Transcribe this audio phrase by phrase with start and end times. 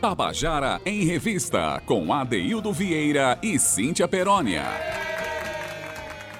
[0.00, 4.62] Tabajara em Revista, com Adeildo Vieira e Cíntia Perónia.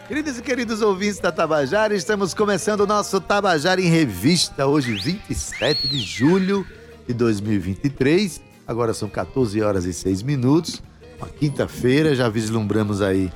[0.07, 5.89] Queridos e queridos ouvintes da Tabajara, estamos começando o nosso Tabajara em Revista, hoje 27
[5.89, 6.65] de julho
[7.09, 8.41] de 2023.
[8.65, 10.81] Agora são 14 horas e 6 minutos,
[11.19, 13.29] uma quinta-feira, já vislumbramos aí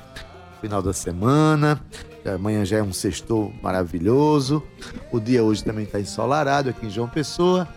[0.57, 1.81] o final da semana,
[2.25, 4.63] amanhã já é um sextou maravilhoso,
[5.11, 7.67] o dia hoje também está ensolarado aqui em João Pessoa,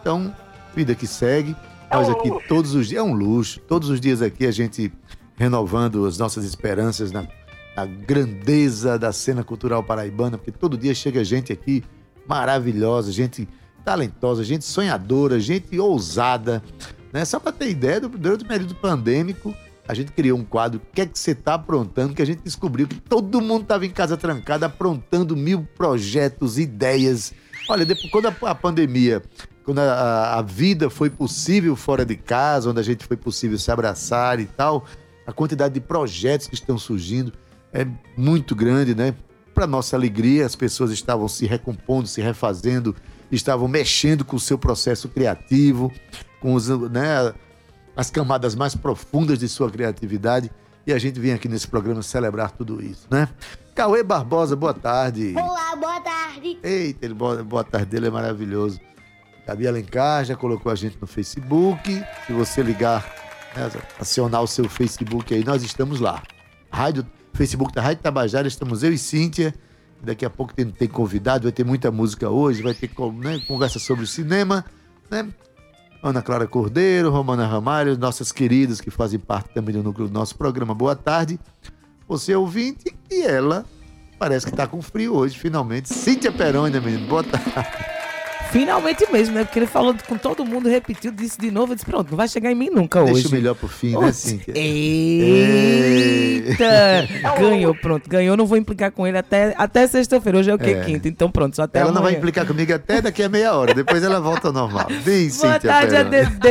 [0.00, 0.32] então,
[0.72, 1.56] vida que segue.
[1.90, 4.92] Nós aqui todos os dias, é um luxo, todos os dias aqui a gente
[5.36, 7.26] renovando as nossas esperanças na
[7.76, 11.84] a grandeza da cena cultural paraibana, porque todo dia chega gente aqui
[12.26, 13.46] maravilhosa, gente
[13.84, 16.62] talentosa, gente sonhadora, gente ousada.
[17.12, 17.22] Né?
[17.26, 19.54] Só para ter ideia, durante o período pandêmico,
[19.86, 22.14] a gente criou um quadro, o que é que você está aprontando?
[22.14, 27.34] Que a gente descobriu que todo mundo estava em casa trancado, aprontando mil projetos, ideias.
[27.68, 29.22] Olha, depois, quando a pandemia,
[29.66, 33.68] quando a, a vida foi possível fora de casa, onde a gente foi possível se
[33.68, 34.86] abraçar e tal,
[35.26, 37.32] a quantidade de projetos que estão surgindo
[37.72, 37.84] é
[38.16, 39.12] muito grande, né?
[39.52, 42.94] Para nossa alegria, as pessoas estavam se recompondo, se refazendo,
[43.30, 45.92] estavam mexendo com o seu processo criativo,
[46.40, 47.34] com os, né,
[47.96, 50.48] as camadas mais profundas de sua criatividade.
[50.86, 53.28] E a gente vem aqui nesse programa celebrar tudo isso, né?
[53.74, 55.34] Cauê Barbosa, boa tarde.
[55.36, 56.56] Olá, boa tarde.
[56.62, 58.78] Eita, ele, boa, boa tarde dele é maravilhoso.
[59.46, 62.04] Gabi Alencar já colocou a gente no Facebook.
[62.26, 63.06] Se você ligar,
[63.54, 66.20] né, acionar o seu Facebook aí, nós estamos lá.
[66.68, 69.54] Rádio Facebook da Rádio Tabajara, estamos eu e Cíntia.
[70.02, 73.78] Daqui a pouco tem, tem convidado, vai ter muita música hoje, vai ter né, conversa
[73.78, 74.64] sobre o cinema,
[75.10, 75.28] né?
[76.02, 80.36] Ana Clara Cordeiro, Romana Ramalho, nossas queridas que fazem parte também do núcleo do nosso
[80.36, 80.74] programa.
[80.74, 81.40] Boa tarde.
[82.06, 83.64] Você é ouvinte e ela
[84.18, 85.92] parece que está com frio hoje, finalmente.
[85.92, 87.06] Cíntia Perônia, menino.
[87.08, 87.95] Boa tarde.
[88.50, 89.44] Finalmente mesmo, né?
[89.44, 92.28] Porque ele falou com todo mundo, repetiu, disse de novo, eu disse, pronto, não vai
[92.28, 93.14] chegar em mim nunca hoje.
[93.14, 94.52] Deixa o melhor pro fim, né, Cíntia?
[94.56, 96.64] Eita!
[97.38, 100.70] ganhou, pronto, ganhou, não vou implicar com ele até, até sexta-feira, hoje é o quê?
[100.70, 100.84] É.
[100.84, 102.02] Quinta, então pronto, só até Ela amanhã.
[102.02, 104.86] não vai implicar comigo até daqui a meia hora, depois ela volta ao normal.
[105.02, 106.46] Vem, Boa Cíntia tarde, ADD!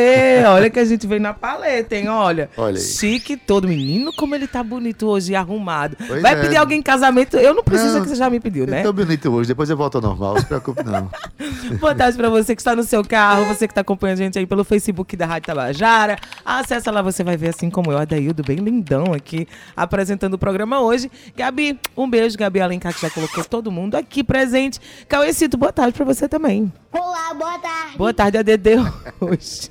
[0.47, 2.09] Olha que a gente veio na paleta, hein?
[2.09, 2.81] Olha, Olha aí.
[2.81, 3.67] chique todo.
[3.67, 5.95] Menino, como ele tá bonito hoje e arrumado.
[6.07, 6.41] Pois vai é.
[6.41, 7.37] pedir alguém em casamento?
[7.37, 8.81] Eu não preciso Não, que você já me pediu, né?
[8.81, 11.09] Eu tô bonito hoje, depois eu volto ao normal, não se preocupe não.
[11.85, 14.39] Boa tarde pra você que está no seu carro, você que está acompanhando a gente
[14.39, 16.17] aí pelo Facebook da Rádio Tabajara.
[16.43, 19.47] Acessa lá, você vai ver assim como eu, Adaildo, bem lindão aqui,
[19.77, 21.11] apresentando o programa hoje.
[21.37, 24.79] Gabi, um beijo, Gabi Alencar, que já colocou todo mundo aqui presente.
[25.07, 26.73] Cauecito, boa tarde pra você também.
[26.91, 27.97] Olá, boa tarde.
[27.99, 28.67] Boa tarde, ADD,
[29.21, 29.69] hoje.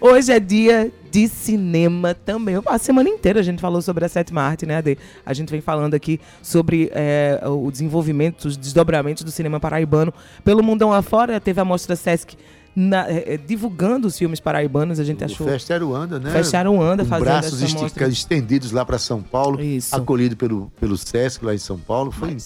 [0.00, 2.60] Hoje é dia de cinema também.
[2.66, 4.98] A semana inteira a gente falou sobre a sétima arte, né, Ade?
[5.24, 10.12] A gente vem falando aqui sobre é, o desenvolvimento, os desdobramentos do cinema paraibano
[10.44, 11.40] pelo mundão afora.
[11.40, 12.36] Teve a mostra Sesc
[12.74, 14.98] na- é, é, divulgando os filmes paraibanos.
[14.98, 15.46] A gente O achou.
[15.46, 16.32] Festeiro anda, né?
[16.32, 19.94] Fecharam anda Com fazendo braços estica- estendidos lá para São Paulo, Isso.
[19.94, 22.10] acolhido pelo, pelo Sesc lá em São Paulo.
[22.10, 22.38] Foi uma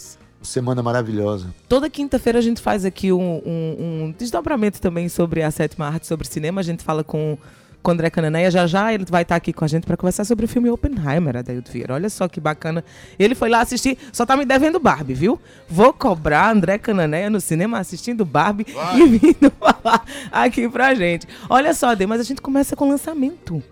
[0.42, 1.46] semana maravilhosa.
[1.66, 6.06] Toda quinta-feira a gente faz aqui um, um- um desdobramento também sobre a sétima arte,
[6.06, 6.60] sobre cinema.
[6.60, 7.38] A gente fala com,
[7.82, 8.50] com o André Cananeia.
[8.50, 11.36] Já já ele vai estar aqui com a gente para conversar sobre o filme Oppenheimer,
[11.36, 11.94] Adaildo Vieira.
[11.94, 12.84] Olha só que bacana.
[13.18, 15.40] Ele foi lá assistir, só tá me devendo Barbie, viu?
[15.68, 21.26] Vou cobrar André Cananeia no cinema assistindo Barbie e vindo falar aqui pra gente.
[21.48, 23.62] Olha só, Ade, mas a gente começa com lançamento.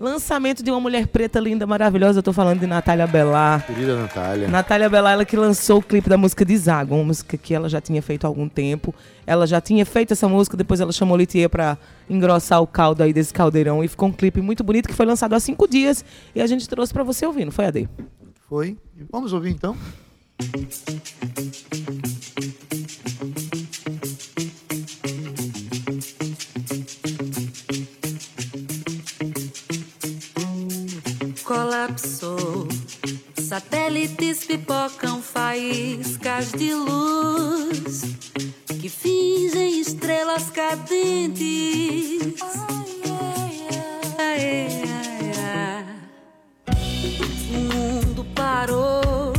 [0.00, 2.20] Lançamento de uma mulher preta linda, maravilhosa.
[2.20, 3.66] Eu tô falando de Natália Bellar.
[3.66, 4.48] Querida Natália.
[4.48, 7.80] Natália Bellar, ela que lançou o clipe da música Deságua, uma música que ela já
[7.80, 8.94] tinha feito há algum tempo.
[9.26, 11.76] Ela já tinha feito essa música, depois ela chamou Litier pra
[12.08, 13.82] engrossar o caldo aí desse caldeirão.
[13.82, 16.04] E ficou um clipe muito bonito que foi lançado há cinco dias.
[16.34, 17.88] E a gente trouxe pra você ouvir, não foi, Ade?
[18.48, 18.76] Foi.
[19.10, 19.76] Vamos ouvir então?
[31.78, 32.66] Colapsou.
[33.40, 38.02] Satélites pipocam faíscas de luz
[38.80, 42.42] que fingem estrelas cadentes.
[44.18, 45.84] Ai, ai, ai.
[47.54, 49.32] O mundo parou.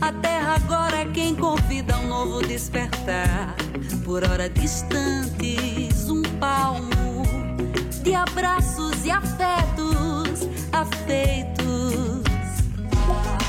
[0.00, 3.56] A terra agora é quem convida um novo despertar.
[4.04, 7.24] Por hora distantes, um palmo
[8.04, 10.05] de abraços e afetos
[10.80, 12.22] afeitos.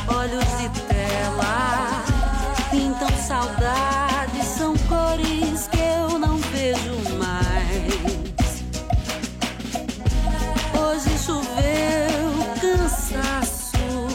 [0.07, 2.03] Olhos de tela
[2.71, 8.63] pintam saudades, são cores que eu não vejo mais.
[10.79, 12.27] Hoje choveu
[12.61, 14.07] cansaço,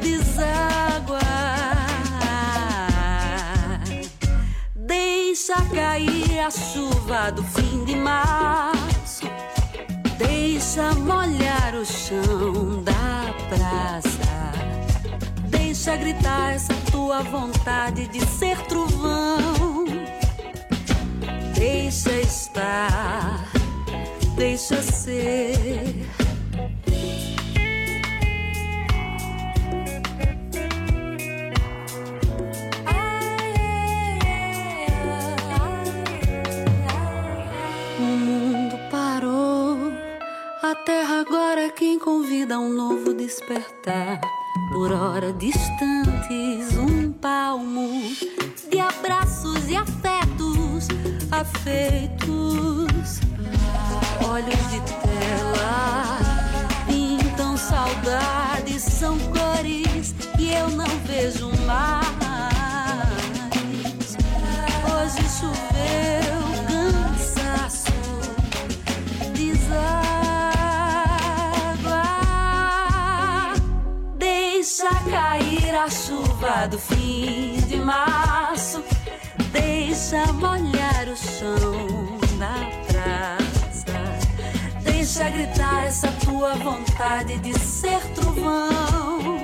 [0.00, 1.18] deságua.
[4.76, 9.26] Deixa cair a chuva do fim de março.
[10.18, 11.45] Deixa molhar
[13.48, 14.52] praça.
[15.48, 19.86] Deixa gritar essa tua vontade de ser trovão.
[21.54, 23.48] Deixa estar,
[24.36, 26.06] deixa ser.
[41.76, 44.20] Quem convida um novo despertar.
[44.72, 48.02] Por hora distantes, um palmo
[48.70, 50.88] de abraços e afetos
[51.30, 53.20] afeitos.
[54.26, 56.18] Olhos de tela
[56.86, 62.06] pintam saudades, são cores que eu não vejo mais.
[64.88, 66.25] Hoje choveu
[75.76, 78.82] a chuva do fim de março.
[79.52, 82.54] Deixa molhar o chão da
[82.86, 83.84] praça.
[84.82, 89.38] Deixa gritar essa tua vontade de ser trovão.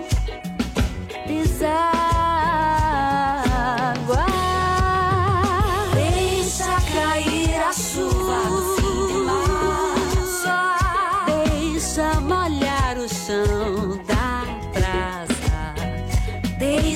[1.26, 2.11] Deságua.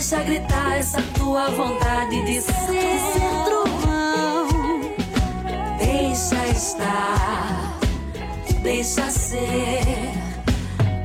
[0.09, 3.01] Deixa gritar essa tua vontade de ser
[3.45, 4.47] trovão.
[5.79, 7.77] Deixa estar,
[8.63, 9.83] deixa ser.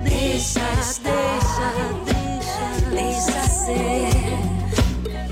[0.03, 0.59] Deixa,
[1.01, 1.73] deixa,
[2.05, 4.11] deixa, deixa ser.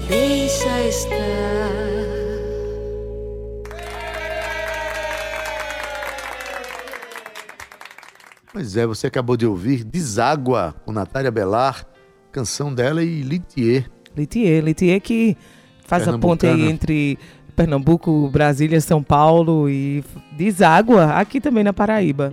[0.08, 1.20] Deixa estar.
[8.52, 11.86] Pois é, você acabou de ouvir Deságua, com Natália Belar,
[12.32, 13.90] canção dela e Litier.
[14.16, 15.36] Litier, Litier que
[15.86, 17.18] faz a ponte aí entre
[17.56, 20.04] Pernambuco, Brasília, São Paulo e
[20.38, 22.32] deságua aqui também na Paraíba.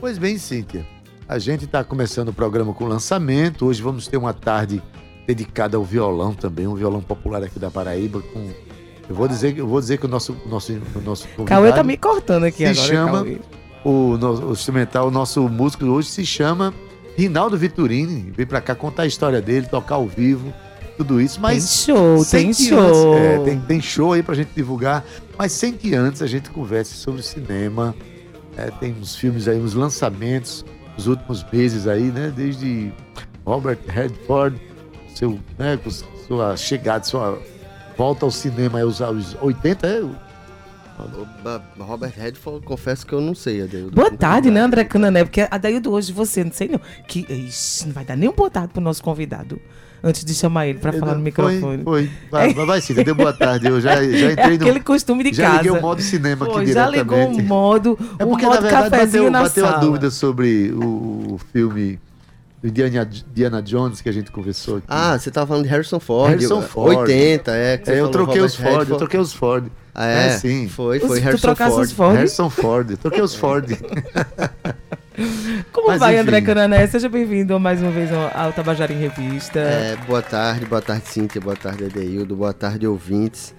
[0.00, 0.86] Pois bem, Cíntia,
[1.28, 3.66] a gente está começando o programa com lançamento.
[3.66, 4.82] Hoje vamos ter uma tarde
[5.26, 8.20] dedicada ao violão também, um violão popular aqui da Paraíba.
[8.20, 8.50] Com...
[9.08, 11.96] Eu vou dizer, eu vou dizer que o nosso, nosso, o nosso Cauê tá me
[11.96, 12.86] cortando aqui se agora.
[12.86, 13.38] chama- Cauê.
[13.84, 16.72] o, no- o instrumental, o nosso músico hoje se chama
[17.16, 18.30] Rinaldo Viturini.
[18.36, 20.52] Vem para cá contar a história dele, tocar ao vivo,
[20.96, 21.40] tudo isso.
[21.40, 22.78] Mas tem show, tem show.
[23.14, 25.04] antes- é, tem, tem show aí pra gente divulgar,
[25.38, 27.94] mas sem que antes a gente converse sobre cinema.
[28.56, 30.64] É, tem uns filmes aí, uns lançamentos
[30.96, 32.30] nos últimos meses aí, né?
[32.36, 32.92] Desde
[33.46, 34.60] Robert Redford,
[35.14, 35.78] seu, né,
[36.28, 37.38] sua chegada, sua
[37.96, 40.02] volta ao cinema aos, aos 80, é?
[41.78, 43.90] Robert Redford, confesso que eu não sei, Adeildo.
[43.92, 45.24] Boa tarde, né, André Canané?
[45.24, 48.32] Porque a Daildo hoje, você, não sei não, que ixi, não vai dar nem um
[48.32, 49.60] boa tarde pro nosso convidado,
[50.02, 51.82] antes de chamar ele pra falar no microfone.
[51.82, 52.10] Foi, foi.
[52.30, 53.66] Vai, vai, vai sim, deu boa tarde.
[53.68, 54.02] Eu já, já
[54.32, 54.84] entrei É aquele no.
[54.84, 55.56] costume de Já casa.
[55.62, 57.40] liguei o modo cinema aqui Pô, já ligou diretamente.
[57.42, 59.76] o modo, É o porque, na modo verdade, cafezinho bateu, na bateu sala.
[59.76, 61.98] a dúvida sobre o, o filme
[62.62, 64.86] do Indiana, Indiana Jones que a gente conversou aqui.
[64.88, 66.30] Ah, você tava falando de Harrison Ford.
[66.30, 66.96] Harrison Ford.
[66.98, 67.76] 80, é.
[67.78, 68.98] que você É, eu troquei Robert os Ford, eu Redford.
[68.98, 69.66] troquei os Ford.
[69.94, 70.26] Ah, é?
[70.28, 70.68] É, sim.
[70.68, 71.86] Foi, Os- foi tu Harrison trocasse Ford.
[71.86, 72.16] os Ford?
[72.16, 73.66] Harrison Ford, eu troquei os Ford.
[75.72, 76.22] Como Mas, vai, enfim.
[76.22, 76.86] André Canané?
[76.86, 79.58] Seja bem-vindo mais uma vez ao, ao Tabajara em Revista.
[79.60, 83.54] É, boa tarde, boa tarde, Cíntia, boa tarde, Adeildo, boa tarde, ouvintes.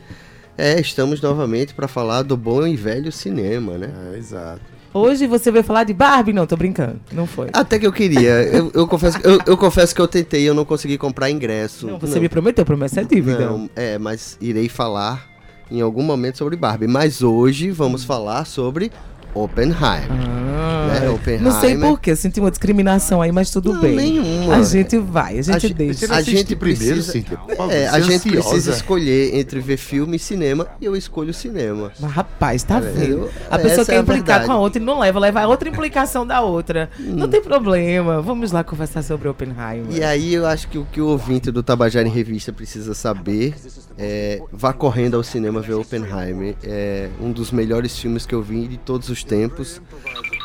[0.58, 3.90] É, estamos novamente para falar do bom e velho cinema, né?
[4.14, 4.62] É, exato.
[4.94, 6.34] Hoje você veio falar de Barbie?
[6.34, 7.00] Não, tô brincando.
[7.12, 7.50] Não foi.
[7.52, 8.44] Até que eu queria.
[8.44, 11.88] Eu, eu confesso, eu, eu confesso que eu tentei, eu não consegui comprar ingresso.
[11.88, 13.48] Não, você me prometeu, promessa é dívida.
[13.48, 15.28] Não, é, mas irei falar
[15.72, 16.88] em algum momento sobre Barbie.
[16.88, 18.92] Mas hoje vamos falar sobre
[19.34, 20.08] Oppenheimer.
[20.56, 21.08] Ah, né?
[21.08, 21.52] não Oppenheimer.
[21.54, 23.96] sei porquê, eu senti uma discriminação aí, mas tudo Não, bem.
[23.96, 24.56] nenhuma.
[24.58, 26.14] A gente vai, a gente A deixa.
[26.14, 27.38] A gente primeiro, precisa-
[27.70, 28.50] É, a você gente ansiosa.
[28.50, 31.92] precisa escolher entre ver filme e cinema e eu escolho cinema.
[32.00, 33.30] Mas, rapaz, tá vendo?
[33.50, 34.46] A essa pessoa quer é a implicar verdade.
[34.46, 36.90] com a outra e não leva, leva a outra implicação da outra.
[37.00, 38.22] Não tem problema.
[38.22, 39.88] Vamos lá conversar sobre Oppenheimer.
[39.92, 43.56] E aí eu acho que o que o ouvinte do Tabajara em Revista precisa saber
[43.98, 46.56] é vá correndo ao cinema ver Oppenheimer.
[46.64, 49.82] É um dos melhores filmes que eu vi de todos os tempos.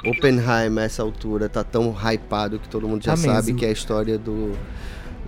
[0.07, 3.59] Oppenheimer, a essa altura, tá tão hypado que todo mundo já Tá sabe mesmo.
[3.59, 4.53] que é a história do,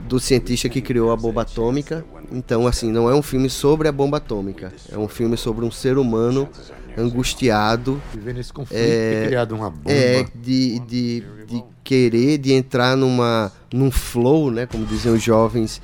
[0.08, 2.04] do cientista que criou a bomba atômica.
[2.30, 4.72] Então, assim, não é um filme sobre a bomba atômica.
[4.90, 6.48] É um filme sobre um ser humano
[6.96, 9.90] angustiado Vivendo esse conflito, É, ter criado uma bomba.
[9.92, 15.80] é, de, de, de querer, de entrar numa, num flow, né, como diziam os jovens,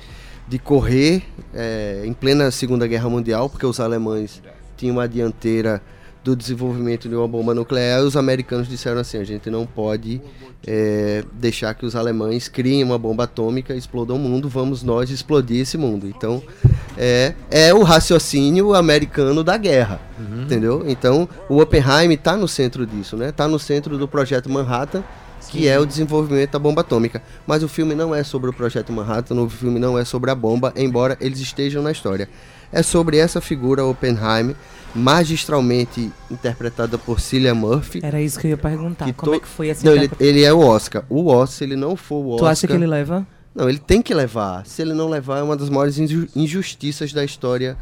[0.47, 4.41] de correr é, em plena Segunda Guerra Mundial, porque os alemães
[4.77, 5.81] tinham uma dianteira
[6.27, 10.21] do desenvolvimento de uma bomba nuclear, os americanos disseram assim: a gente não pode
[10.65, 15.09] é, deixar que os alemães criem uma bomba atômica e explodam o mundo, vamos nós
[15.09, 16.05] explodir esse mundo.
[16.05, 16.43] Então,
[16.97, 20.01] é, é o raciocínio americano da guerra,
[20.43, 20.83] entendeu?
[20.85, 23.29] Então, o Oppenheim está no centro disso, né?
[23.29, 25.05] Está no centro do projeto Manhattan,
[25.49, 27.21] que é o desenvolvimento da bomba atômica.
[27.45, 30.35] Mas o filme não é sobre o projeto Manhattan, o filme não é sobre a
[30.35, 32.27] bomba, embora eles estejam na história.
[32.69, 34.53] É sobre essa figura Oppenheim,
[34.95, 37.99] magistralmente interpretada por Cillian Murphy.
[38.03, 39.05] Era isso que eu ia perguntar.
[39.05, 40.35] que Como to- é que foi essa Não, ele, interpretação?
[40.37, 41.03] ele é o Oscar.
[41.09, 42.39] O Oscar, se ele não for o Oscar.
[42.39, 43.25] Tu acha que ele leva?
[43.55, 44.65] Não, ele tem que levar.
[44.65, 47.75] Se ele não levar, é uma das maiores inju- injustiças da história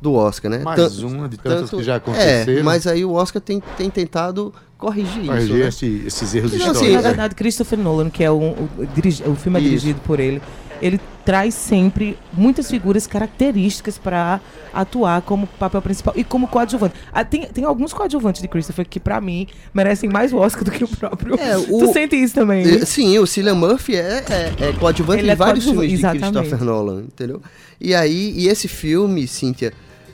[0.00, 0.58] do Oscar, né?
[0.58, 2.60] Mais uma de tantas tanto- que já aconteceram.
[2.60, 5.68] É, mas aí o Oscar tem, tem tentado corrigir isso, Corrigir né?
[5.68, 6.82] esse- esses erros Não, históricos.
[6.82, 7.02] assim, Na é.
[7.02, 9.68] verdade, Christopher Nolan, que é o, o, dirigi- o filme é Isso.
[9.70, 10.40] dirigido por ele,
[10.82, 14.40] ele traz sempre muitas figuras características para
[14.72, 16.94] atuar como papel principal e como coadjuvante.
[17.12, 20.70] Ah, tem, tem alguns coadjuvantes de Christopher que, pra mim, merecem mais o Oscar do
[20.70, 21.34] que o próprio.
[21.40, 22.64] É, o- Tu sente isso também?
[22.64, 24.24] Eh, Sim, o Cillian Murphy é,
[24.58, 26.38] é, é coadjuvante Ele em é vários coadjuvante, filmes de exatamente.
[26.38, 27.42] Christopher Nolan, entendeu?
[27.80, 29.72] E aí, e esse filme, Cíntia,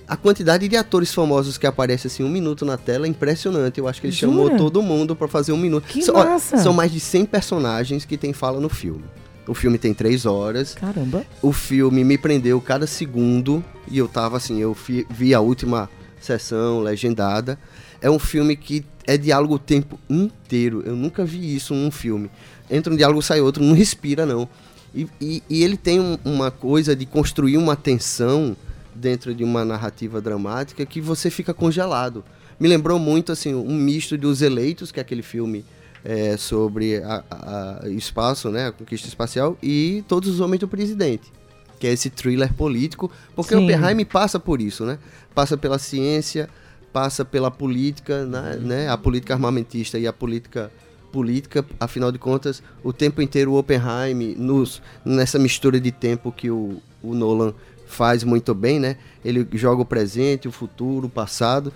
[0.09, 3.79] a quantidade de atores famosos que aparece assim um minuto na tela é impressionante.
[3.79, 4.33] Eu acho que ele Jura?
[4.33, 5.85] chamou todo mundo pra fazer um minuto.
[5.87, 6.57] Que são, ó, massa!
[6.59, 9.05] são mais de 100 personagens que tem fala no filme.
[9.47, 10.75] O filme tem três horas.
[10.75, 11.25] Caramba.
[11.41, 15.91] O filme me prendeu cada segundo e eu tava assim, eu fi- vi a última
[16.21, 17.59] sessão legendada.
[18.01, 20.83] É um filme que é diálogo o tempo inteiro.
[20.87, 22.31] Eu nunca vi isso num filme.
[22.71, 24.49] Entra um diálogo, sai outro, não respira não.
[24.95, 28.57] E, e- e ele tem um- uma coisa de construir uma tensão
[28.95, 32.23] dentro de uma narrativa dramática que você fica congelado.
[32.61, 35.65] Me lembrou muito assim um misto de Os Eleitos, que é aquele filme
[36.05, 41.33] é, sobre a, a- espaço, né, a conquista espacial, e Todos os Homens do Presidente,
[41.79, 43.65] que é esse thriller político, porque Sim.
[43.65, 44.99] Oppenheim passa por isso, né?
[45.35, 46.49] Passa pela ciência,
[46.93, 50.71] passa pela política, né, né, a política armamentista e a política
[51.11, 56.51] política, afinal de contas, o tempo inteiro o Oppenheim, nos, nessa mistura de tempo que
[56.51, 57.53] o, o Nolan
[57.87, 58.97] faz muito bem, né?
[59.23, 61.71] Ele joga o presente, o futuro, o passado,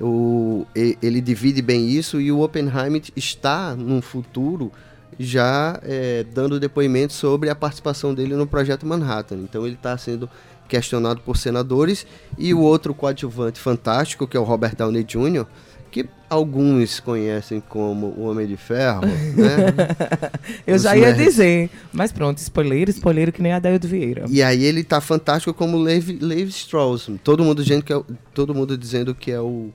[0.00, 4.72] o, ele divide bem isso e o Oppenheim está num futuro
[5.18, 9.36] já é, dando depoimento sobre a participação dele no projeto Manhattan.
[9.36, 10.28] Então ele está sendo
[10.68, 12.06] questionado por senadores
[12.38, 15.46] e o outro coadjuvante fantástico que é o Robert Downey Jr.
[15.92, 19.86] que alguns conhecem como o Homem de Ferro, né?
[20.66, 21.24] Eu Os já ia nerds.
[21.24, 21.70] dizer.
[21.92, 24.24] Mas pronto, spoiler, spoiler que nem a Daildo Vieira.
[24.28, 27.08] E aí ele tá fantástico como Levi, Levi Strauss.
[27.22, 29.68] Todo mundo dizendo que é, o- todo mundo dizendo que é o,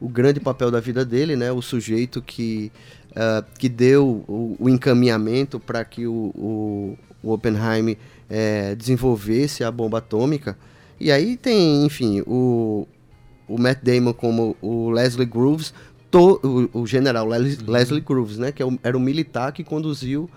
[0.00, 1.52] o grande papel da vida dele, né?
[1.52, 2.70] O sujeito que
[3.14, 7.96] ah, que deu o, o encaminhamento para que o, o, o Oppenheim
[8.28, 10.56] eh, desenvolvesse a bomba atômica.
[10.98, 12.86] E aí tem, enfim, o,
[13.54, 15.72] o Matt Damon como o Leslie Groves,
[16.10, 16.40] to-
[16.72, 18.52] o, o general Les- Leslie Groves, né?
[18.52, 20.28] Que é o- era o militar que conduziu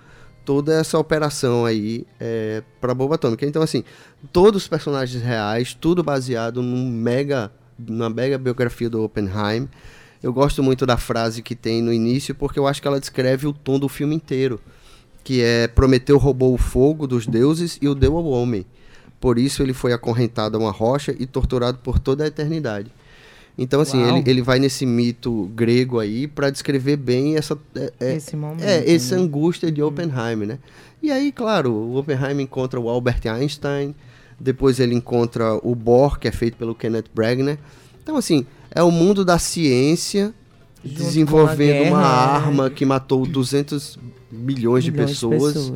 [0.45, 3.45] toda essa operação aí é, para a bomba atômica.
[3.45, 3.83] Então, assim,
[4.31, 9.69] todos os personagens reais, tudo baseado num mega, na mega biografia do Oppenheim.
[10.21, 13.45] Eu gosto muito da frase que tem no início, porque eu acho que ela descreve
[13.47, 14.59] o tom do filme inteiro.
[15.23, 18.65] Que é Prometeu roubou o fogo dos deuses e o deu ao homem.
[19.19, 22.91] Por isso ele foi acorrentado a uma rocha e torturado por toda a eternidade.
[23.57, 24.17] Então, assim, Uau.
[24.17, 28.63] ele, ele vai nesse mito grego aí para descrever bem essa, é, é, Esse momento.
[28.63, 29.21] é, essa né?
[29.21, 30.59] angústia de Oppenheim, né?
[31.01, 33.93] E aí, claro, o Oppenheim encontra o Albert Einstein,
[34.39, 37.57] depois ele encontra o Bohr, que é feito pelo Kenneth Branagh.
[38.01, 40.33] Então, assim, é o mundo da ciência
[40.83, 43.99] Junto desenvolvendo com a uma guerra, arma que matou 200
[44.31, 45.71] milhões, de Milhões pessoas.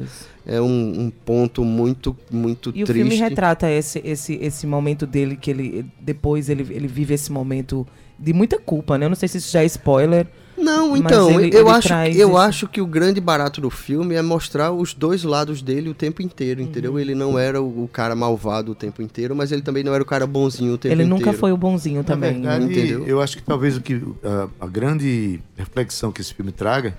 [0.50, 2.94] É um, um ponto muito, muito E o triste.
[3.10, 7.86] filme retrata esse, esse, esse momento dele, que ele depois ele, ele vive esse momento
[8.18, 9.06] de muita culpa, né?
[9.06, 10.26] Eu não sei se isso já é spoiler.
[10.58, 12.38] Não, então, ele- eu, ele acho, eu isso.
[12.38, 16.22] acho que o grande barato do filme é mostrar os dois lados dele o tempo
[16.22, 16.68] inteiro, Uhum.
[16.68, 16.98] entendeu?
[17.00, 20.02] Ele não era o, o cara malvado o tempo inteiro, mas ele também não era
[20.02, 21.26] o cara bonzinho o tempo ele inteiro.
[21.26, 22.32] nunca foi o bonzinho também.
[22.40, 22.58] né?
[22.58, 23.06] verdade, entendeu?
[23.06, 26.98] eu acho que talvez o que a, a grande reflexão que esse filme traga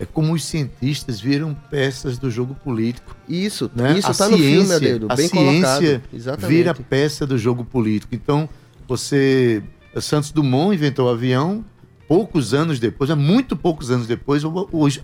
[0.00, 3.16] é como os cientistas viram peças do jogo político.
[3.28, 3.98] Isso, Né?
[3.98, 6.02] isso a tá no filme, ciência, Adedo, a bem ciência.
[6.12, 6.48] Exatamente.
[6.48, 8.14] vira peça do jogo político.
[8.14, 8.48] Então,
[8.86, 9.62] você.
[10.00, 11.64] Santos Dumont inventou o avião.
[12.08, 14.42] Poucos anos depois, é muito poucos anos depois,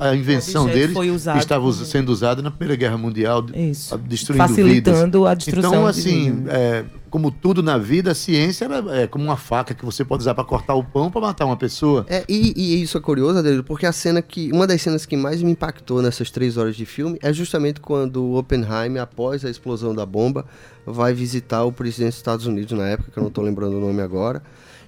[0.01, 3.97] a invenção objeto dele foi usado estava sendo usada na Primeira Guerra Mundial, Isso.
[3.99, 4.65] destruindo vidas.
[4.65, 5.71] Facilitando a destruição.
[5.71, 6.55] Então, assim, vidas.
[6.55, 10.23] é, como tudo na vida, a ciência ela é como uma faca que você pode
[10.23, 12.07] usar para cortar o pão para matar uma pessoa.
[12.09, 14.51] É, e, e isso é curioso, Adelio, porque a cena que.
[14.51, 18.23] Uma das cenas que mais me impactou nessas três horas de filme é justamente quando
[18.23, 20.47] o Oppenheim, após a explosão da bomba,
[20.87, 23.81] vai visitar o presidente dos Estados Unidos na época, que eu não tô lembrando o
[23.81, 24.43] nome agora.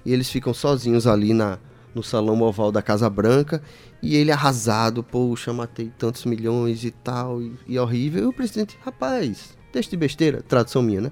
[0.04, 1.58] e eles ficam sozinhos ali na,
[1.96, 3.62] no salão oval da Casa Branca
[4.02, 8.24] e ele arrasado, poxa, matei tantos milhões e tal, e, e horrível.
[8.24, 11.10] E o presidente, rapaz, texto de besteira, tradução minha, né?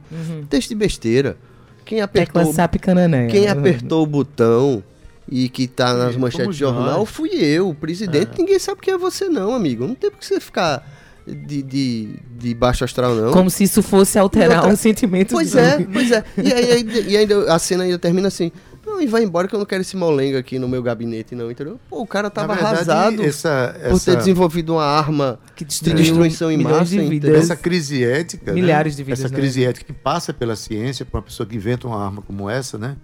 [0.51, 1.37] Texto de besteira.
[1.85, 3.27] Quem apertou, Tecla SAP Canané.
[3.29, 4.85] quem apertou o botão
[5.29, 7.09] e que tá nas Sim, manchetes de jornal nós.
[7.09, 8.33] fui eu, o presidente.
[8.39, 9.87] Ninguém sabe quem é você, não, amigo.
[9.87, 10.87] Não tem por que você ficar
[11.27, 13.33] de, de, de baixo astral, não.
[13.33, 16.25] Como se isso fosse alterar outra- um sentimento Pois de- é, pois é.
[16.37, 18.53] E, aí, aí- e ainda a cena ainda termina assim.
[18.87, 21.51] Não, e vai embora que eu não quero esse molenga aqui no meu gabinete, não,
[21.51, 21.81] entendeu?
[21.89, 25.69] Pô, o cara tava verdade, arrasado essa, por ter essa, desenvolvido uma arma que de
[25.71, 26.85] destruiu destruição em massa.
[26.85, 27.11] de entendeu?
[27.11, 27.35] vidas.
[27.45, 28.53] essa crise ética.
[28.53, 28.61] né?
[28.61, 29.37] Milhares de vidas, Essa né?
[29.39, 32.77] crise ética que passa pela ciência, para uma pessoa que inventa uma arma como essa,
[32.79, 32.97] né?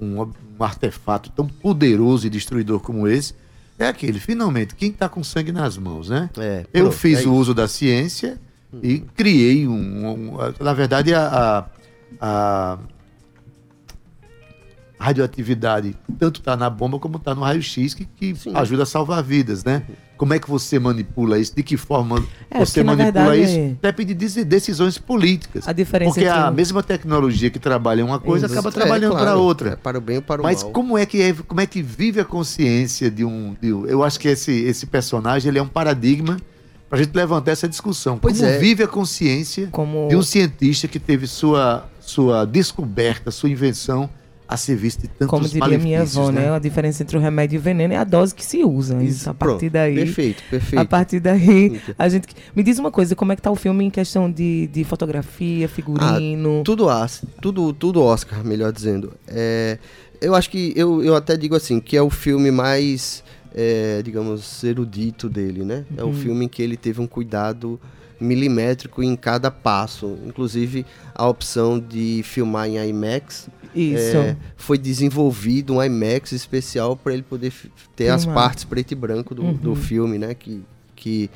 [0.00, 0.28] Um, um
[0.64, 3.34] artefato tão poderoso e destruidor como esse,
[3.78, 6.30] é aquele, finalmente, quem está com sangue nas mãos, né?
[6.38, 7.32] É, Eu pronto, fiz é o isso.
[7.32, 8.38] uso da ciência
[8.82, 10.32] e criei um.
[10.34, 11.66] um- a- na verdade, a, a-
[12.20, 12.78] a
[15.04, 19.64] radioatividade tanto está na bomba como está no raio-x, que, que ajuda a salvar vidas,
[19.64, 19.82] né?
[20.16, 21.54] Como é que você manipula isso?
[21.56, 23.58] De que forma É, você porque, manipula verdade, isso?
[23.58, 25.66] é- Depende de decisões políticas.
[25.66, 29.10] A diferença Porque entre a o- mesma tecnologia que trabalha uma coisa acaba É, trabalhando
[29.10, 29.76] claro, para é outra.
[29.76, 30.72] para o bem ou para o Mas mal.
[30.72, 34.04] como é que é, como é que vive a consciência de um, de um- eu
[34.04, 36.36] acho que esse esse personagem ele é um paradigma
[36.88, 38.16] para a gente levantar essa discussão.
[38.16, 38.58] Pois como é.
[38.58, 44.08] vive a consciência Como- de um cientista que teve sua sua descoberta, sua invenção
[44.46, 46.50] a serviço de tantos Como diria minha avó, né?
[46.50, 49.02] A diferença entre o remédio e o veneno é a dose que se usa.
[49.02, 49.94] Isso, a partir daí.
[49.94, 50.80] Perfeito, perfeito.
[50.82, 52.28] A partir daí, a gente.
[52.54, 55.66] Me diz uma coisa, como é que tá o filme em questão de, de fotografia,
[55.68, 56.62] figurino?
[56.64, 59.12] Tudo, as- tudo, tudo Oscar, melhor dizendo.
[59.28, 59.78] É,
[60.20, 63.24] eu acho que eu, eu até digo assim, que é o filme mais,
[63.54, 65.84] é, digamos, erudito dele, né?
[65.96, 66.14] É o Uhum.
[66.14, 67.80] filme em que ele teve um cuidado
[68.20, 70.16] milimétrico em cada passo.
[70.26, 70.84] Inclusive
[71.14, 73.48] a opção de filmar em IMAX.
[73.74, 74.16] Isso.
[74.16, 77.52] é, foi desenvolvido um IMAX especial para ele poder
[77.96, 79.76] ter as partes preto e branco do, do Uhum.
[79.76, 80.34] filme, né?
[80.34, 80.62] Que,
[80.94, 81.30] que,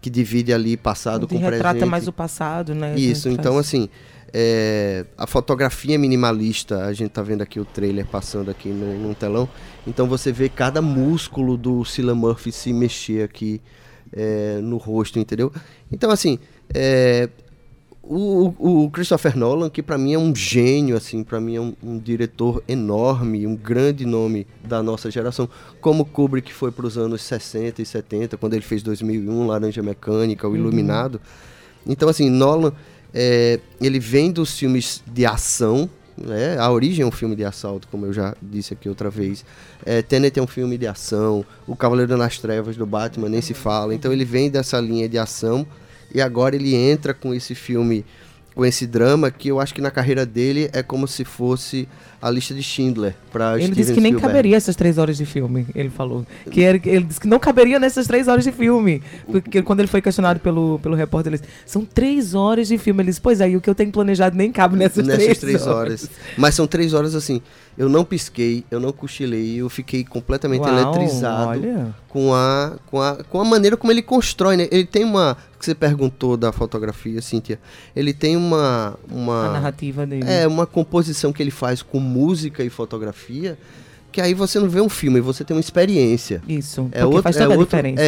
[0.00, 1.88] que divide ali passado Onde com retrata presente.
[1.90, 2.94] mais o passado, né?
[2.96, 3.88] Isso, Traz- então assim,
[4.32, 9.14] é, a fotografia minimalista, a gente tá vendo aqui o trailer passando aqui no, num
[9.14, 9.48] telão,
[9.86, 13.60] então você vê cada músculo do Cillian Murphy se mexer aqui
[14.12, 15.52] é, no rosto, entendeu?
[15.90, 16.38] Então assim,
[16.72, 17.28] é,
[18.14, 21.60] o, o- o Christopher Nolan, que pra mim é um gênio, assim, para mim é
[21.60, 25.48] um, um diretor enorme, um grande nome da nossa geração,
[25.80, 30.48] como Kubrick foi para os anos 60 e 70, quando ele fez 2001, Laranja Mecânica,
[30.48, 31.20] O Iluminado.
[31.86, 32.72] Então, assim, Nolan,
[33.14, 36.58] é, ele vem dos filmes de ação, né?
[36.58, 39.44] A Origem é um filme de assalto, como eu já disse aqui outra vez.
[39.84, 41.44] É, Tenet é um filme de ação.
[41.66, 43.94] O Cavaleiro nas Trevas do Batman nem se fala.
[43.94, 45.66] Então ele vem dessa linha de ação
[46.14, 48.04] e agora ele entra com esse filme,
[48.54, 51.88] com esse drama que eu acho que na carreira dele é como se fosse
[52.22, 55.66] a lista de Schindler para Ele disse que nem caberia essas três horas de filme,
[55.74, 56.24] ele falou.
[56.48, 59.02] Que era, ele disse que não caberia nessas três horas de filme.
[59.26, 63.02] Porque quando ele foi questionado pelo, pelo repórter, ele disse, são três horas de filme.
[63.02, 65.38] Ele disse, pois é, e o que eu tenho planejado nem cabe nessas, nessas três,
[65.38, 66.08] três horas.
[66.38, 67.42] Mas são três horas assim.
[67.76, 71.94] Eu não pisquei, eu não cochilei, eu fiquei completamente Uau, eletrizado olha.
[72.06, 74.68] com a, com, a, com a maneira como ele constrói, né?
[74.70, 75.38] Ele tem uma.
[75.58, 77.58] que você perguntou da fotografia, Cíntia.
[77.96, 78.98] Ele tem uma.
[79.10, 80.24] A uma narrativa dele.
[80.28, 83.58] é, uma composição que ele faz com música e fotografia.
[84.10, 86.42] Que aí você não vê um filme, você tem uma experiência.
[86.46, 88.02] Isso, É outra, faz é toda a outra- diferença.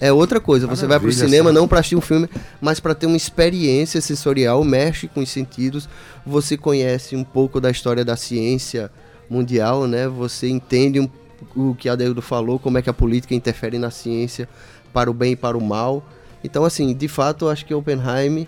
[0.00, 0.68] É, é outra coisa.
[0.68, 1.60] Você vai pro Maravilha, cinema Sérgio.
[1.60, 2.28] não para assistir um filme,
[2.60, 5.88] mas para ter uma experiência sensorial, mexe com os sentidos.
[6.24, 8.88] Você conhece um pouco da história da ciência
[9.28, 10.06] mundial, né?
[10.06, 11.08] Você entende um-
[11.56, 14.48] o que a Deildo falou, como é que a política interfere na ciência
[14.92, 16.06] para o bem e para o mal.
[16.44, 18.46] Então, assim, de fato, eu acho que Oppenheim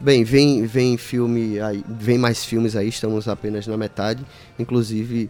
[0.00, 4.24] Bem, vem, vem filme aí, vem mais filmes aí, estamos apenas na metade.
[4.58, 5.28] Inclusive,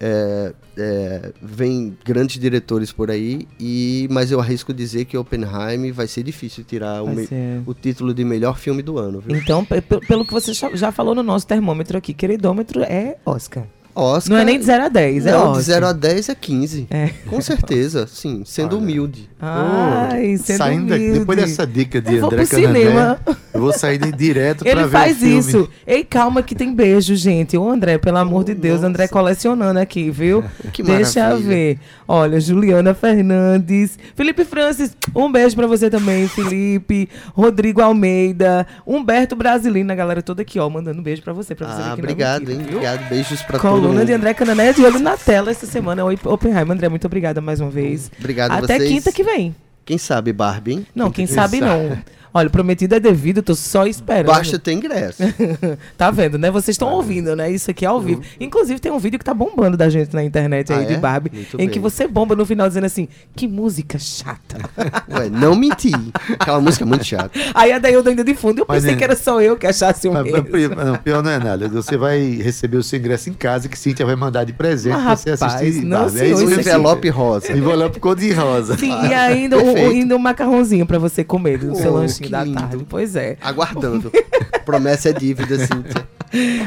[0.00, 6.06] é, é, vem grandes diretores por aí, e, mas eu arrisco dizer que Oppenheim vai
[6.06, 7.26] ser difícil tirar o, me-
[7.66, 9.36] o título de melhor filme do ano, viu?
[9.36, 13.16] Então, pe- pe- pelo que você já- já falou no nosso termômetro aqui, queridômetro é
[13.26, 13.66] Oscar.
[13.94, 15.56] Oscar, Não é nem de 0 a 10, é Não, Oscar.
[15.58, 16.86] de 0 a 10 é 15.
[16.90, 17.10] É.
[17.28, 18.82] Com certeza, sim, sendo Olha.
[18.82, 19.28] humilde.
[19.38, 21.18] Ai, sendo Saindo humilde.
[21.18, 23.18] depois dessa dica de Eu vou André cinema.
[23.24, 25.38] Canané, eu vou sair de- direto pra Ele ver faz o filme.
[25.38, 25.68] isso.
[25.86, 27.56] Ei, calma que tem beijo, gente.
[27.58, 30.42] Ô, André, pelo amor de Deus, André colecionando aqui, viu?
[30.72, 31.48] Que Deixa eu maravilha.
[31.48, 31.78] ver.
[32.08, 33.98] Olha, Juliana Fernandes.
[34.14, 37.08] Felipe Francis, um beijo pra você também, Felipe.
[37.34, 38.66] Rodrigo Almeida.
[38.86, 41.54] Humberto Brasilino, a galera toda aqui, ó, mandando um beijo pra você.
[41.54, 42.60] Pra você Ah, obrigado, hein?
[42.68, 46.04] Obrigado, beijos pra todo Coluna de André Canané de olho na tela essa semana.
[46.04, 46.70] Oi, Oppenheimer.
[46.72, 48.10] André, muito obrigada mais uma vez.
[48.18, 48.88] Obrigado Até vocês.
[48.88, 49.54] quinta que vem.
[49.84, 50.86] Quem sabe Barbie, hein?
[50.94, 51.88] Não, quem Quem sabe sabe.
[51.88, 51.98] não.
[52.34, 54.26] Olha, prometido é devido, tô só esperando.
[54.26, 55.22] Basta ter ingresso.
[55.98, 56.50] tá vendo, né?
[56.50, 57.50] Vocês estão tá ouvindo, né?
[57.50, 58.20] Isso aqui é ao vivo.
[58.20, 58.26] Uhum.
[58.40, 60.96] Inclusive, tem um vídeo que tá bombando da gente na internet aí ah, de é?
[60.96, 61.68] Barbie, em bem.
[61.68, 64.56] que você bomba no final dizendo assim: que música chata.
[65.12, 65.92] Ué, não menti.
[66.38, 67.30] Aquela música é muito chata.
[67.54, 68.96] Aí a Daildo ainda de fundo, eu pensei é.
[68.96, 71.68] que era só eu que achasse um mas, não, Pior não é nada.
[71.68, 75.02] Você vai receber o seu ingresso em casa que Cíntia vai mandar de presente ah,
[75.02, 75.84] pra você assistir.
[75.84, 76.20] Não, Barbie.
[76.20, 77.52] É isso envelope rosa.
[77.52, 78.78] Envelope cor de rosa.
[78.78, 82.21] Sim, e ainda, o, ainda um macarrãozinho pra você comer no seu lanche.
[82.28, 82.86] 5 da tarde.
[82.88, 83.36] Pois é.
[83.40, 84.10] Aguardando.
[84.64, 86.06] Promessa é dívida, Cíntia.